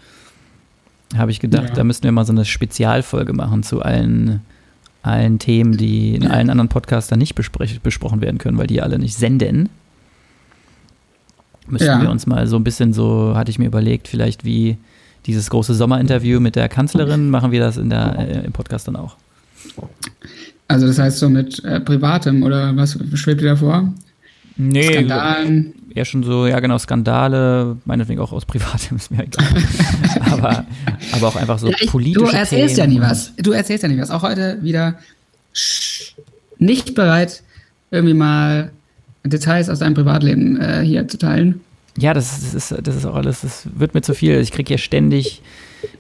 [1.17, 1.73] habe ich gedacht, Ja.
[1.73, 4.41] da müssten wir mal so eine Spezialfolge machen zu allen,
[5.07, 8.99] allen Themen, die in allen anderen Podcasts dann nicht besprochen werden können, weil die alle
[8.99, 9.69] nicht senden.
[11.67, 12.01] Müssen Ja.
[12.01, 14.77] wir uns mal so ein bisschen so, hatte ich mir überlegt, vielleicht wie
[15.25, 18.95] dieses große Sommerinterview mit der Kanzlerin, machen wir das in der, äh, im Podcast dann
[18.95, 19.17] auch.
[20.69, 23.93] Also das heißt so mit äh, Privatem oder was schwebt dir da vor?
[24.55, 25.73] Nee, Skandalen.
[25.97, 29.45] Eher schon so, ja genau, Skandale, meinetwegen auch aus Privatem, ist mir egal.
[30.31, 30.65] aber,
[31.13, 32.95] aber auch einfach so Ja, ich, politische du erzählst ja Themen.
[32.97, 33.33] nie was.
[33.37, 34.11] Du erzählst ja nie was.
[34.11, 34.95] Auch heute wieder
[36.59, 37.43] nicht bereit,
[37.91, 38.71] irgendwie mal
[39.23, 41.61] Details aus deinem Privatleben äh, hier zu teilen.
[41.97, 44.39] Ja, das, ist- das, ist, das ist auch alles, das wird mir zu viel.
[44.39, 45.41] Ich kriege hier ständig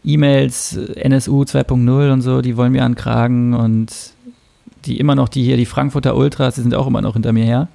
[0.03, 3.91] E-Mails, äh, NSU 2.0 und so, die wollen mir ankragen und
[4.85, 7.43] die immer noch, die hier, die Frankfurter Ultras, die sind auch immer noch hinter mir
[7.43, 7.67] her.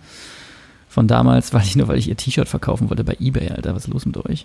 [0.92, 3.86] Von damals, weil ich nur, weil ich ihr T-Shirt verkaufen wollte bei Ebay, Alter, was
[3.86, 4.44] ist los mit euch?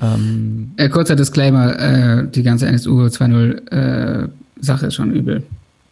[0.00, 4.28] Ähm, Äh, kurzer Disclaimer, äh, die ganze NSU 2.0 äh,
[4.60, 5.42] Sache ist schon übel.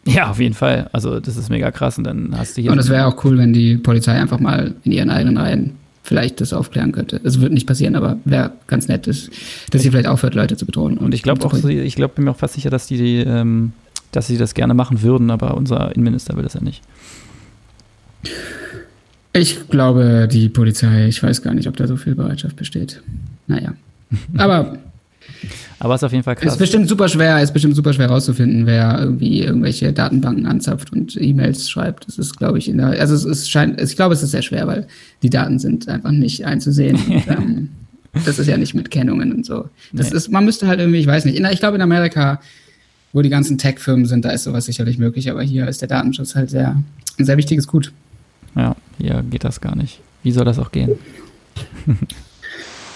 [0.05, 0.89] ja, auf jeden Fall.
[0.93, 2.71] Also, das ist mega krass und dann hast du hier.
[2.71, 5.71] Und es wäre auch cool, wenn die Polizei einfach mal in ihren eigenen Reihen
[6.03, 7.19] vielleicht das aufklären könnte.
[7.25, 9.29] Es wird nicht passieren, aber wäre ganz nett, dass,
[9.71, 10.97] dass sie vielleicht aufhört, Leute zu bedrohen.
[10.97, 13.73] Und ich glaube auch, ich glaube, bin mir auch fast sicher, dass die, ähm,
[14.13, 16.81] dass sie das gerne machen würden, aber unser Innenminister will das ja nicht.
[19.33, 23.01] Ich glaube, die Polizei, ich weiß gar nicht, ob da so viel Bereitschaft besteht.
[23.47, 23.73] Naja.
[24.37, 24.77] Aber
[25.79, 26.53] Aber es ist auf jeden Fall es krass.
[26.53, 31.15] ist bestimmt super schwer, ist bestimmt super schwer rauszufinden, wer irgendwie irgendwelche Datenbanken anzapft und
[31.21, 32.07] E-Mails schreibt.
[32.07, 34.41] Das ist, glaube ich, in der, also es, es scheint, ich glaube, es ist sehr
[34.41, 34.87] schwer, weil
[35.23, 36.97] die Daten sind einfach nicht einzusehen.
[37.07, 37.69] Und, ähm,
[38.25, 39.69] das ist ja nicht mit Kennungen und so.
[39.93, 40.17] Das Nee.
[40.17, 42.41] ist, man müsste halt irgendwie, ich weiß nicht, in, ich glaube in Amerika,
[43.13, 46.33] wo die ganzen Tech-Firmen sind, da ist sowas sicherlich möglich, aber hier ist der Datenschutz
[46.33, 46.81] halt sehr,
[47.19, 47.91] ein sehr wichtiges Gut.
[48.99, 49.99] Ja, hier geht das gar nicht.
[50.23, 50.91] Wie soll das auch gehen?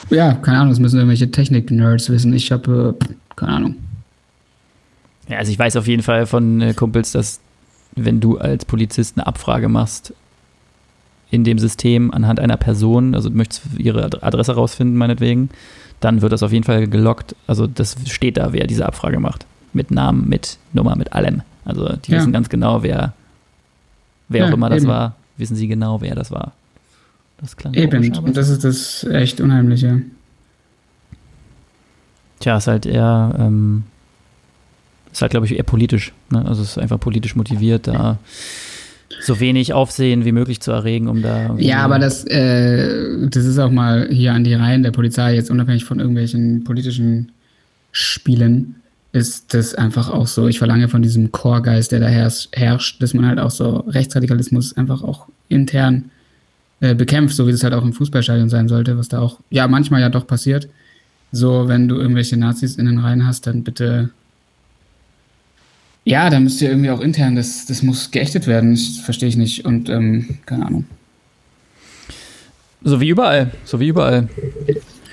[0.09, 2.33] Ja, keine Ahnung, das müssen irgendwelche Technik-Nerds wissen.
[2.33, 3.05] Ich habe, äh,
[3.37, 3.75] keine Ahnung.
[5.29, 7.39] Ja, also ich weiß auf jeden Fall von äh, Kumpels, dass
[7.95, 10.13] wenn du als Polizist eine Abfrage machst
[11.31, 15.49] in dem System anhand einer Person, also du möchtest ihre Ad- Adresse rausfinden, meinetwegen,
[16.01, 17.35] dann wird das auf jeden Fall gelockt.
[17.47, 19.45] Also das steht da, wer diese Abfrage macht.
[19.71, 21.43] Mit Namen, mit Nummer, mit allem.
[21.65, 22.17] Also die Ja.
[22.17, 23.13] wissen ganz genau, wer,
[24.27, 24.91] wer Ja, auch immer das eben.
[24.91, 26.53] war, wissen sie genau, wer das war.
[27.39, 30.01] Das klang komisch, Eben, aber und das ist das echt Unheimliche.
[32.39, 33.83] Tja, ist halt eher, ähm,
[35.11, 36.13] ist halt, glaube ich, eher politisch.
[36.31, 36.43] Ne?
[36.45, 38.17] Also es ist einfach politisch motiviert, da
[39.21, 41.55] so wenig Aufsehen wie möglich zu erregen, um da.
[41.57, 45.51] Ja, aber das, äh, das ist auch mal hier an die Reihen der Polizei, jetzt
[45.51, 47.31] unabhängig von irgendwelchen politischen
[47.91, 48.75] Spielen,
[49.13, 50.47] ist das einfach auch so.
[50.47, 55.01] Ich verlange von diesem Chorgeist, der da herrscht, dass man halt auch so Rechtsradikalismus einfach
[55.03, 56.11] auch intern
[56.81, 59.67] äh, bekämpft, so wie das halt auch im Fußballstadion sein sollte, was da auch, ja,
[59.67, 60.67] manchmal ja doch passiert.
[61.31, 64.09] So, wenn du irgendwelche Nazis in den Reihen hast, dann bitte
[66.05, 68.71] ja, da müsst ihr irgendwie auch intern, das, das muss geächtet werden.
[68.71, 69.65] Das verstehe ich nicht.
[69.65, 70.85] Und ähm, keine Ahnung.
[72.83, 73.51] So wie überall.
[73.63, 74.27] So wie überall.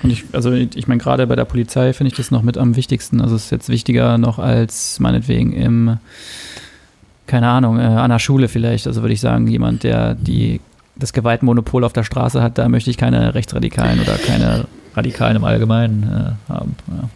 [0.03, 2.75] Und ich, also ich meine, gerade bei der Polizei finde ich das noch mit am
[2.75, 3.21] wichtigsten.
[3.21, 5.97] Also es ist jetzt wichtiger noch als meinetwegen im,
[7.27, 8.87] keine Ahnung, äh, an der Schule vielleicht.
[8.87, 10.59] Also würde ich sagen, jemand, der die,
[10.95, 15.43] das Gewaltmonopol auf der Straße hat, da möchte ich keine Rechtsradikalen oder keine Radikalen im
[15.43, 16.75] Allgemeinen äh, haben.
[16.87, 17.09] Ja.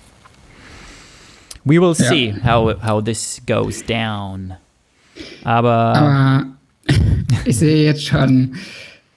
[1.64, 2.44] We will see ja.
[2.44, 4.54] how, how this goes down.
[5.44, 5.96] Aber.
[5.96, 6.46] Aber
[7.46, 8.56] ich sehe jetzt schon,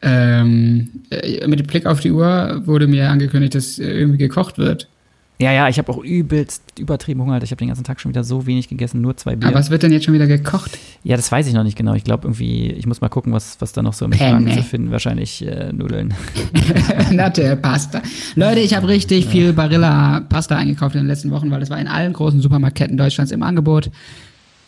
[0.02, 4.88] ähm, äh, mit Blick auf die Uhr wurde mir angekündigt, dass irgendwie gekocht wird.
[5.40, 7.40] Ja, ja, ich habe auch übelst übertrieben Hunger.
[7.40, 9.48] Ich habe den ganzen Tag schon wieder so wenig gegessen, nur zwei Bier.
[9.48, 10.76] Aber was wird denn jetzt schon wieder gekocht?
[11.04, 11.94] Ja, das weiß ich noch nicht genau.
[11.94, 14.62] Ich glaube irgendwie, ich muss mal gucken, was, was da noch so im Schrank zu
[14.64, 14.90] finden.
[14.90, 16.12] Wahrscheinlich äh, Nudeln.
[17.12, 18.02] Natte Pasta.
[18.34, 19.30] Leute, ich habe richtig ja.
[19.30, 22.96] viel Barilla Pasta eingekauft in den letzten Wochen, weil das war in allen großen Supermarktketten
[22.96, 23.92] Deutschlands im Angebot.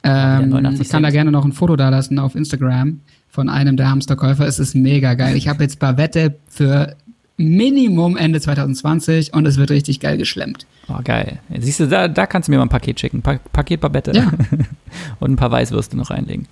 [0.04, 3.00] Ähm, ich kann da gerne noch ein Foto da lassen auf Instagram
[3.30, 4.46] von einem der Hamsterkäufer.
[4.46, 5.36] Es ist mega geil.
[5.36, 6.96] Ich habe jetzt Bavette für
[7.36, 10.66] Minimum Ende 2020 und es wird richtig geil geschlemmt.
[10.88, 11.38] Oh, geil.
[11.58, 13.22] Siehst du, da, da kannst du mir mal ein Paket schicken.
[13.22, 14.12] Pa Paket Babette.
[14.12, 14.30] Ja.
[15.20, 16.46] und ein paar Weißwürste noch reinlegen.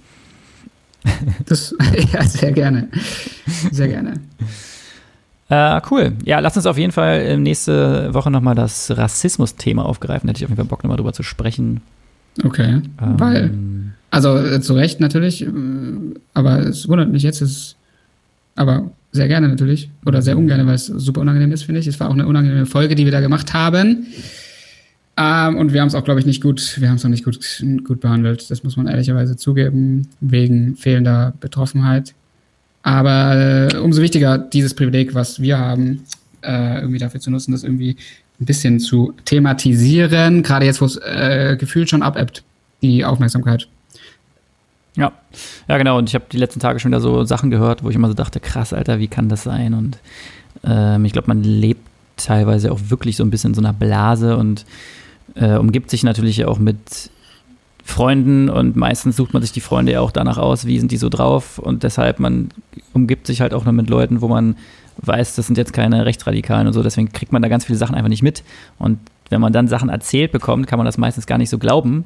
[1.47, 1.75] Das,
[2.13, 2.89] ja, sehr gerne.
[3.71, 4.15] Sehr gerne.
[5.49, 6.13] Äh, cool.
[6.25, 10.27] Ja, lass uns auf jeden Fall äh, nächste Woche nochmal das Rassismus-Thema aufgreifen.
[10.27, 11.81] Da hätte ich auf jeden Fall Bock, nochmal drüber zu sprechen.
[12.45, 12.83] Okay.
[13.01, 13.51] Ähm, Weil,
[14.11, 15.49] also äh, zu Recht natürlich, äh,
[16.35, 17.77] aber es wundert mich jetzt, ist,
[18.55, 19.91] aber sehr gerne natürlich.
[20.07, 21.87] Oder sehr ungern, weil es super unangenehm ist, finde ich.
[21.87, 24.07] Es war auch eine unangenehme Folge, die wir da gemacht haben.
[25.17, 27.25] Ähm, und wir haben es auch, glaube ich, nicht gut, wir haben es auch nicht
[27.25, 27.41] gut,
[27.85, 28.51] gut behandelt.
[28.51, 32.15] Das muss man ehrlicherweise zugeben, wegen fehlender Betroffenheit.
[32.83, 36.03] Aber äh, umso wichtiger, dieses Privileg, was wir haben,
[36.43, 37.97] äh, irgendwie dafür zu nutzen, das irgendwie
[38.41, 40.43] ein bisschen zu thematisieren.
[40.43, 42.45] Gerade jetzt, wo es äh, gefühlt schon abebbt,
[42.83, 43.69] die Aufmerksamkeit.
[44.99, 45.13] Ja,
[45.69, 45.97] ja genau.
[45.97, 48.15] Und ich habe die letzten Tage schon wieder so Sachen gehört, wo ich immer so
[48.15, 49.73] dachte, krass, Alter, wie kann das sein?
[49.73, 49.99] Und
[50.65, 51.87] ähm, ich glaube, man lebt
[52.17, 54.67] teilweise auch wirklich so ein bisschen in so einer Blase und
[55.37, 57.11] äh, umgibt sich natürlich auch mit
[57.85, 60.97] Freunden und meistens sucht man sich die Freunde ja auch danach aus, wie sind die
[60.97, 62.49] so drauf und deshalb man
[62.93, 64.57] umgibt sich halt auch nur mit Leuten, wo man
[64.99, 67.95] weiß, das sind jetzt keine Rechtsradikalen und so, deswegen kriegt man da ganz viele Sachen
[67.95, 68.43] einfach nicht mit
[68.79, 68.99] und
[69.31, 72.05] wenn man dann Sachen erzählt bekommt, kann man das meistens gar nicht so glauben,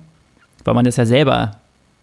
[0.65, 1.57] weil man das ja selber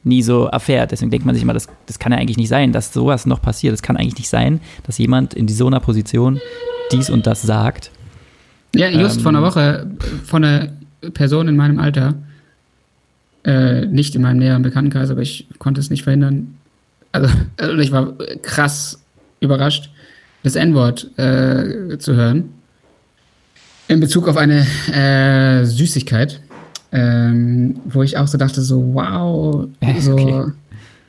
[0.04, 0.91] nie so erfährt.
[0.91, 3.41] Deswegen denkt man sich immer, das, das kann ja eigentlich nicht sein, dass sowas noch
[3.41, 3.74] passiert.
[3.74, 6.39] Es kann eigentlich nicht sein, dass jemand in so einer Position
[6.91, 7.91] dies und das sagt.
[8.76, 9.88] Ja, just ähm, vor einer Woche
[10.26, 10.70] von einer
[11.14, 12.16] Person in meinem Alter,
[13.43, 16.56] äh, nicht in meinem näheren Bekanntenkreis, aber ich konnte es nicht verhindern.
[17.12, 19.02] Also, also ich war krass
[19.39, 19.89] überrascht,
[20.43, 22.54] das N-Wort äh, zu hören.
[23.88, 26.41] In Bezug auf eine äh, Süßigkeit
[26.92, 29.68] ähm, wo ich auch so dachte, so, wow,
[30.00, 30.52] so, okay.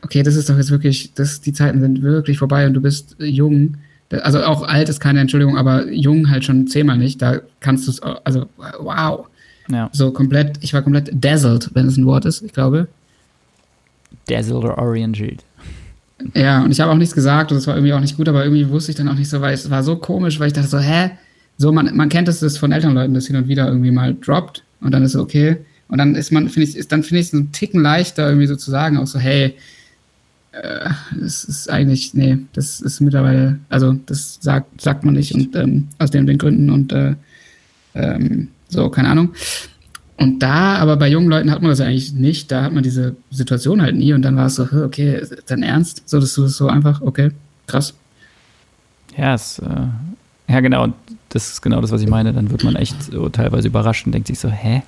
[0.03, 0.23] okay.
[0.23, 3.77] das ist doch jetzt wirklich, das, die Zeiten sind wirklich vorbei und du bist jung.
[4.11, 7.23] Also auch alt ist keine Entschuldigung, aber jung halt schon zehnmal nicht.
[7.23, 8.47] Da kannst du es, also
[8.81, 9.27] wow.
[9.71, 9.89] Ja.
[9.93, 12.89] So komplett, ich war komplett dazzled, wenn es ein Wort ist, ich glaube.
[14.27, 15.45] Dazzled oder oriented.
[16.35, 18.45] Ja, und ich habe auch nichts gesagt und es war irgendwie auch nicht gut, aber
[18.45, 20.69] irgendwie wusste ich dann auch nicht so, weil es war so komisch, weil ich dachte
[20.69, 21.13] so, hä?
[21.57, 24.65] So, man, man kennt es das von Elternleuten, das hin und wieder irgendwie mal droppt
[24.81, 25.59] und dann ist es okay.
[25.91, 28.47] Und dann ist man, finde ich, ist dann finde ich es einen Ticken leichter, irgendwie
[28.47, 29.57] so zu sagen, auch so, hey,
[30.53, 35.55] äh, das ist eigentlich, nee, das ist mittlerweile, also das sagt, sagt man nicht und
[35.57, 37.15] ähm, aus den, den Gründen und äh,
[37.95, 39.35] ähm, so, keine Ahnung.
[40.17, 43.17] Und da, aber bei jungen Leuten hat man das eigentlich nicht, da hat man diese
[43.31, 46.57] Situation halt nie und dann war es so, okay, dann ernst, so, dass du das
[46.57, 47.31] so einfach, okay,
[47.67, 47.95] krass.
[49.17, 50.93] Ja, es, äh, ja genau,
[51.31, 54.13] das ist genau das, was ich meine, dann wird man echt so teilweise überrascht und
[54.13, 54.83] denkt sich so, hä?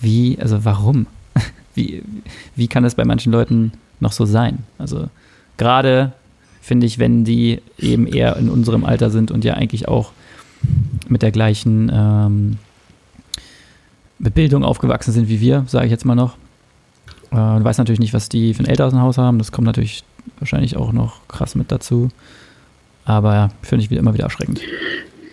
[0.00, 1.06] Wie, also warum?
[1.74, 2.02] Wie,
[2.54, 4.60] wie kann das bei manchen Leuten noch so sein?
[4.78, 5.10] Also
[5.58, 6.12] gerade
[6.62, 10.12] finde ich, wenn die eben eher in unserem Alter sind und ja eigentlich auch
[11.08, 12.58] mit der gleichen ähm,
[14.18, 16.36] Bildung aufgewachsen sind wie wir, sage ich jetzt mal noch.
[17.30, 19.38] Äh, du weißt natürlich nicht, was die für ein Elternhaus haben.
[19.38, 20.02] Das kommt natürlich
[20.38, 22.08] wahrscheinlich auch noch krass mit dazu.
[23.04, 24.60] Aber finde ich immer wieder erschreckend.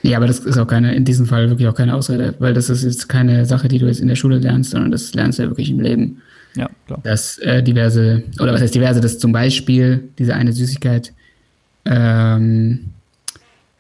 [0.04, 2.70] Ja, aber das ist auch keine, in diesem Fall wirklich auch keine Ausrede, weil das
[2.70, 5.44] ist jetzt keine Sache, die du jetzt in der Schule lernst, sondern das lernst du
[5.44, 6.22] ja wirklich im Leben.
[6.56, 7.00] Ja, klar.
[7.04, 11.12] dass äh, diverse, oder was heißt diverse, dass zum Beispiel diese eine Süßigkeit
[11.86, 12.92] ähm,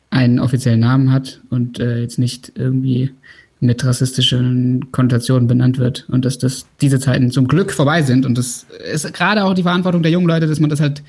[0.09, 3.11] einen offiziellen Namen hat und äh, jetzt nicht irgendwie
[3.59, 8.37] mit rassistischen Konnotationen benannt wird und dass das diese Zeiten zum Glück vorbei sind und
[8.37, 11.03] das ist gerade auch die Verantwortung der jungen Leute, dass man das halt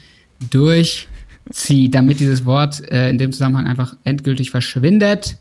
[1.45, 5.37] durchzieht, damit dieses Wort äh, in dem Zusammenhang einfach endgültig verschwindet.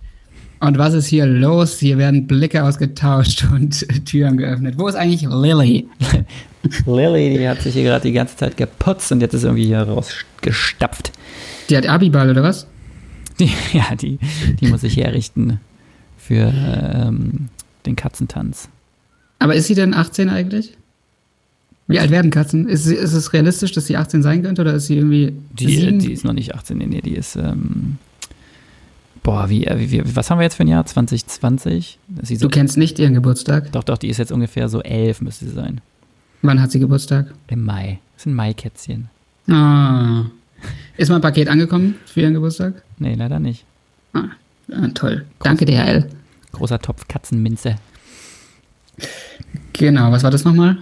[0.59, 1.79] Und was ist hier los?
[1.79, 4.75] Hier werden Blicke ausgetauscht und Türen geöffnet.
[4.77, 5.87] Wo ist eigentlich Lilly?
[6.85, 9.81] Lilly, die hat sich hier gerade die ganze Zeit geputzt und jetzt ist irgendwie hier
[9.81, 11.11] rausgestapft.
[11.69, 12.67] Die hat Abiball oder was?
[13.39, 14.19] Die, ja, die,
[14.59, 15.59] die muss sich herrichten
[16.17, 17.49] für ähm,
[17.85, 18.69] den Katzentanz.
[19.39, 20.77] Aber ist sie denn 18 eigentlich?
[21.87, 22.67] Wie alt werden Katzen?
[22.67, 25.99] Ist, ist es realistisch, dass sie 18 sein könnte oder ist sie irgendwie Die, sieben?
[25.99, 27.97] die ist noch nicht 18, nee, nee, die ist, ähm,
[29.21, 30.85] boah, wie, äh, wie, wie, was haben wir jetzt für ein Jahr?
[30.85, 31.99] 2020?
[32.21, 33.71] Ist sie so, Du kennst nicht ihren Geburtstag.
[33.73, 35.81] doch, doch, die ist jetzt ungefähr so elf, müsste sie sein.
[36.41, 37.33] Wann hat sie Geburtstag?
[37.47, 37.99] Im Mai.
[38.15, 39.09] Das sind Maikätzchen.
[39.49, 40.23] Ah.
[40.95, 42.81] Ist mein Paket angekommen für ihren Geburtstag?
[42.97, 43.65] Nee, leider nicht.
[44.13, 44.25] Ah,
[44.71, 45.25] ah, toll.
[45.39, 46.07] Danke, DHL.
[46.53, 47.75] Großer Topf Katzenminze.
[49.73, 50.77] Genau, was war das nochmal?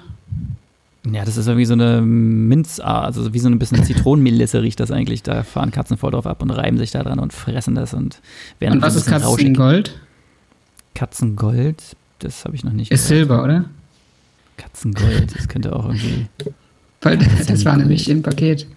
[1.09, 4.91] Ja, das ist irgendwie so eine Minzart, also wie so ein bisschen Zitronenmelisse riecht das
[4.91, 5.23] eigentlich.
[5.23, 8.21] Da fahren Katzen voll drauf ab und reiben sich da dran und fressen das und
[8.59, 9.47] werden Und was ist rauschig.
[9.47, 9.99] Katzengold?
[10.93, 11.81] Katzengold?
[12.19, 13.27] Das habe ich noch nicht Ist gehört.
[13.27, 13.65] Silber, oder?
[14.57, 16.27] Katzengold, das könnte auch irgendwie.
[17.01, 18.67] Weil das war nämlich im Paket.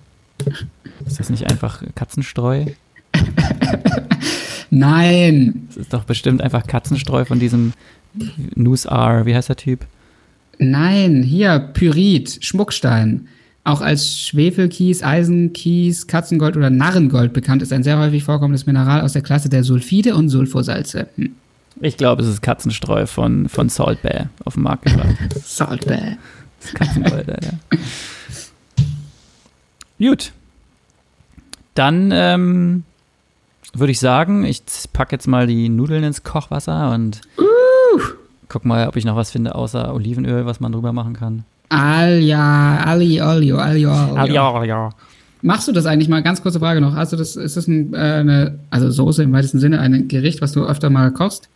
[1.05, 2.65] Ist das nicht einfach Katzenstreu?
[4.71, 7.75] Nein, Das ist doch bestimmt einfach Katzenstreu von diesem
[8.55, 9.87] News R, wie heißt der Typ?
[10.59, 13.29] Nein, hier, Pyrit, Schmuckstein.
[13.65, 19.15] Auch als Schwefelkies, Eisenkies, Katzengold oder Narrengold bekannt ist ein sehr häufig vorkommendes Mineral aus
[19.15, 21.09] der Klasse der Sulfide und Sulfosalze.
[21.17, 21.35] Hm.
[21.81, 25.17] Ich glaube, es ist Katzenstreu von, von Salt Bay auf dem Markt gebracht.
[25.45, 26.19] Salt Bay.
[26.61, 27.79] Das ist Katzengold, ja.
[29.99, 30.33] Gut.
[31.75, 32.85] Dann ähm,
[33.73, 37.23] würde ich sagen, ich packe jetzt mal die Nudeln ins Kochwasser und
[38.49, 41.45] guck mal, ob ich noch was finde außer Olivenöl, was man drüber machen kann.
[41.69, 43.91] Alja, Ali, Olio, Alio,
[44.65, 44.91] ja.
[45.43, 46.23] Machst du das eigentlich mal?
[46.23, 46.95] Ganz kurze Frage noch.
[46.95, 50.41] Hast du das, ist das ein, äh, eine, also Soße im weitesten Sinne, ein Gericht,
[50.41, 51.49] was du öfter mal kochst?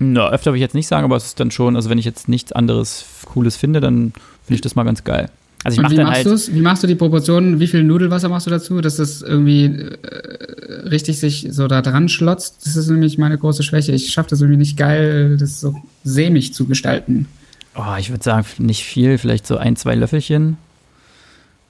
[0.00, 2.04] Na, öfter würde ich jetzt nicht sagen, aber es ist dann schon, also wenn ich
[2.04, 4.12] jetzt nichts anderes Cooles finde, dann
[4.44, 5.28] finde ich das mal ganz geil.
[5.64, 6.54] Also ich Und mache wie dann machst halt.
[6.54, 7.58] Wie machst du die Proportionen?
[7.60, 12.08] Wie viel Nudelwasser machst du dazu, dass das irgendwie äh, richtig sich so da dran
[12.08, 12.64] schlotzt?
[12.64, 13.92] Das ist nämlich meine große Schwäche.
[13.92, 17.26] Ich schaffe das irgendwie nicht geil, das so sämig zu gestalten.
[17.74, 20.56] Oh, ich würde sagen, nicht viel, vielleicht so ein, zwei Löffelchen.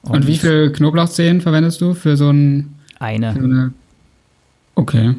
[0.02, 3.28] Und, wie viel Knoblauchzehen verwendest du für so, ein, für Eine.
[3.30, 3.72] eine.
[4.74, 5.14] Okay.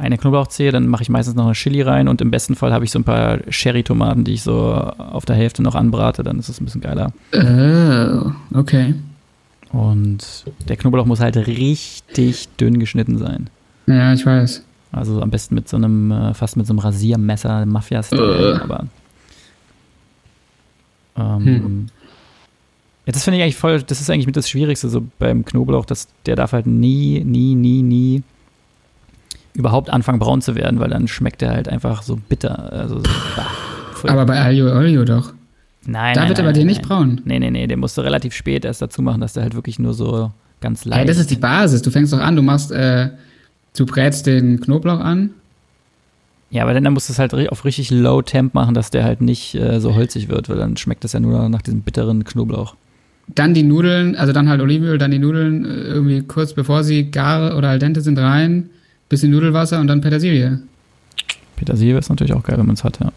[0.00, 2.86] Eine Knoblauchzehe, dann mache ich meistens noch eine Chili rein und im besten Fall habe
[2.86, 6.48] ich so ein paar Cherry-Tomaten, die ich so auf der Hälfte noch anbrate, dann ist
[6.48, 7.12] es ein bisschen geiler.
[7.34, 8.94] Oh, okay.
[9.72, 13.50] Und der Knoblauch muss halt richtig dünn geschnitten sein.
[13.86, 14.64] Ja, ich weiß.
[14.90, 18.62] Also am besten mit so einem, äh, fast mit so einem Rasiermesser, Mafia-Style, Äh.
[18.64, 18.86] aber.
[21.16, 21.86] Ähm, Hm.
[23.06, 25.84] Ja, das finde ich eigentlich voll, das ist eigentlich mit das Schwierigste so beim Knoblauch,
[25.84, 28.22] dass der darf halt nie, nie, nie, nie
[29.54, 32.72] überhaupt anfangen braun zu werden, weil dann schmeckt er halt einfach so bitter.
[32.72, 33.02] Also, so,
[33.36, 35.32] bah, Aber bei Alio Olio doch.
[35.84, 37.20] nein, Da nein, wird nein, er bei dir nein, nicht braun.
[37.24, 39.78] Nee, nee, nee, den musst du relativ spät erst dazu machen, dass der halt wirklich
[39.78, 40.30] nur so
[40.60, 41.00] ganz leicht.
[41.00, 41.82] Hey, das ist die Basis.
[41.82, 43.10] Du fängst doch an, du machst, äh,
[43.76, 45.30] du brätst den Knoblauch an.
[46.50, 49.04] Ja, aber dann, dann musst du es halt auf richtig Low Temp machen, dass der
[49.04, 52.24] halt nicht äh, so holzig wird, weil dann schmeckt das ja nur nach diesem bitteren
[52.24, 52.74] Knoblauch.
[53.32, 57.10] Dann die Nudeln, also dann halt Olivenöl, dann die Nudeln äh, irgendwie kurz bevor sie
[57.12, 58.70] gar oder al dente sind rein,
[59.10, 60.60] bisschen Nudelwasser und dann Petersilie.
[61.56, 63.12] Petersilie ist natürlich auch geil, wenn man es hat, ja.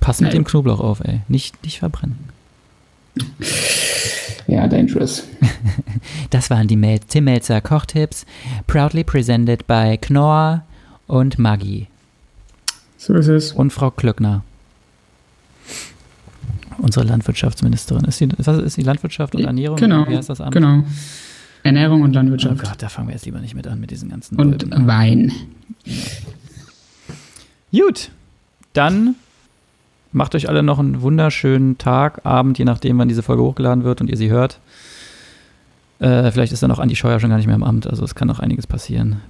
[0.00, 0.38] Pass mit Ja.
[0.38, 1.20] dem Knoblauch auf, ey.
[1.28, 2.18] Nicht, nicht verbrennen.
[4.46, 5.24] Ja, dangerous.
[6.30, 8.24] Das waren die Mel Tim Melzer Kochtipps,
[8.66, 10.64] proudly presented by Knorr
[11.06, 11.86] und Maggi
[12.98, 13.52] So ist es.
[13.52, 14.42] und Frau Klöckner.
[16.78, 18.04] Unsere Landwirtschaftsministerin.
[18.04, 18.28] Ist die,
[18.64, 19.76] ist die Landwirtschaft und Ernährung?
[19.76, 20.52] Genau, Wie heißt das Amt?
[20.52, 20.84] genau.
[21.66, 22.62] Ernährung und Oh Landwirtschaft.
[22.62, 24.86] Gott, da fangen wir jetzt lieber nicht mit an mit diesen ganzen und Wölben.
[24.86, 25.32] Wein.
[27.72, 28.10] Gut,
[28.72, 29.14] dann
[30.12, 34.00] macht euch alle noch einen wunderschönen Tag, Abend, je nachdem, wann diese Folge hochgeladen wird
[34.00, 34.60] und ihr sie hört.
[35.98, 38.14] Äh, vielleicht ist dann auch Andi Scheuer schon gar nicht mehr im Amt, also es
[38.14, 39.20] kann noch einiges passieren.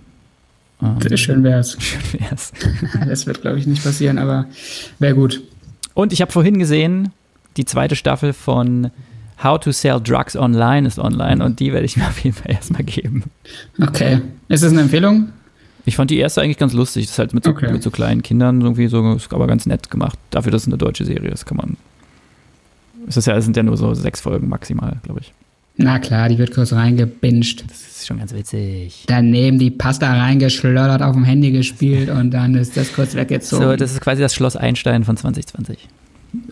[0.83, 1.77] Ähm, schön wär's.
[1.81, 2.53] schön wär's.
[3.07, 4.47] Das wird, glaube ich, nicht passieren, aber
[4.99, 5.43] wäre gut.
[5.95, 7.13] Und ich habe vorhin gesehen,
[7.57, 8.91] die zweite Staffel von
[9.43, 12.53] How to Sell Drugs Online ist online und die werde ich mir auf jeden Fall
[12.53, 13.25] erstmal geben.
[13.81, 14.21] Okay.
[14.49, 15.31] Ist das eine Empfehlung?
[15.85, 17.05] Ich fand die erste eigentlich ganz lustig.
[17.05, 17.71] Das ist halt mit so, Okay.
[17.73, 20.19] mit so kleinen Kindern irgendwie so, ist aber ganz nett gemacht.
[20.31, 21.77] Dafür, dass es eine deutsche Serie ist, kann man.
[23.07, 25.33] Es ist ja, es sind ja nur so sechs Folgen maximal, glaube ich.
[25.77, 27.65] Na klar, die wird kurz reingebinged.
[27.71, 29.05] Das ist schon ganz witzig.
[29.07, 33.63] Daneben die Pasta reingeschloddert, auf dem Handy gespielt und dann ist das kurz weggezogen.
[33.63, 35.87] So, das ist quasi das Schloss Einstein von 2020.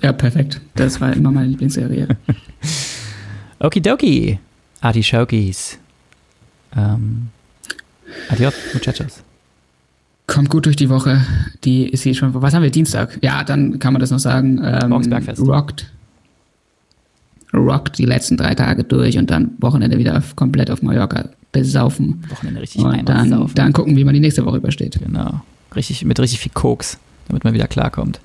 [0.02, 0.60] ja, perfekt.
[0.74, 2.08] Das war immer meine Lieblingsserie.
[3.58, 4.38] Okidoki.
[4.80, 5.78] Artischokis.
[6.76, 7.28] Ähm.
[8.28, 9.22] Adios, muchachos.
[10.26, 11.20] Kommt gut durch die Woche.
[11.64, 12.34] Die ist hier schon.
[12.34, 12.70] Was haben wir?
[12.70, 13.18] Dienstag.
[13.22, 14.60] Ja, dann kann man das noch sagen.
[14.62, 15.40] Ähm, Morgens Bergfest.
[15.40, 15.90] Rockt.
[17.52, 22.24] Rockt die letzten drei Tage durch und dann Wochenende wieder auf, komplett auf Mallorca besaufen.
[22.28, 24.98] Wochenende richtig Und dann, dann gucken, wie man die nächste Woche übersteht.
[24.98, 25.40] Genau.
[25.76, 28.20] Richtig, mit richtig viel Koks, damit man wieder klarkommt.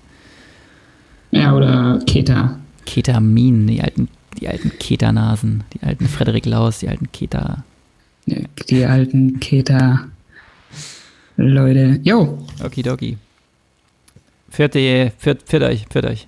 [1.32, 2.59] Ja, oder Keta.
[2.86, 4.09] Ketamin, die alten,
[4.39, 7.63] die alten Ketanasen, die alten Frederik Laus, die alten Keta.
[8.25, 10.07] Die alten Keta.
[11.38, 11.99] Leute.
[12.03, 13.17] Jo, Okidoki.
[14.49, 16.27] Vierte, viert, viert euch, viert euch.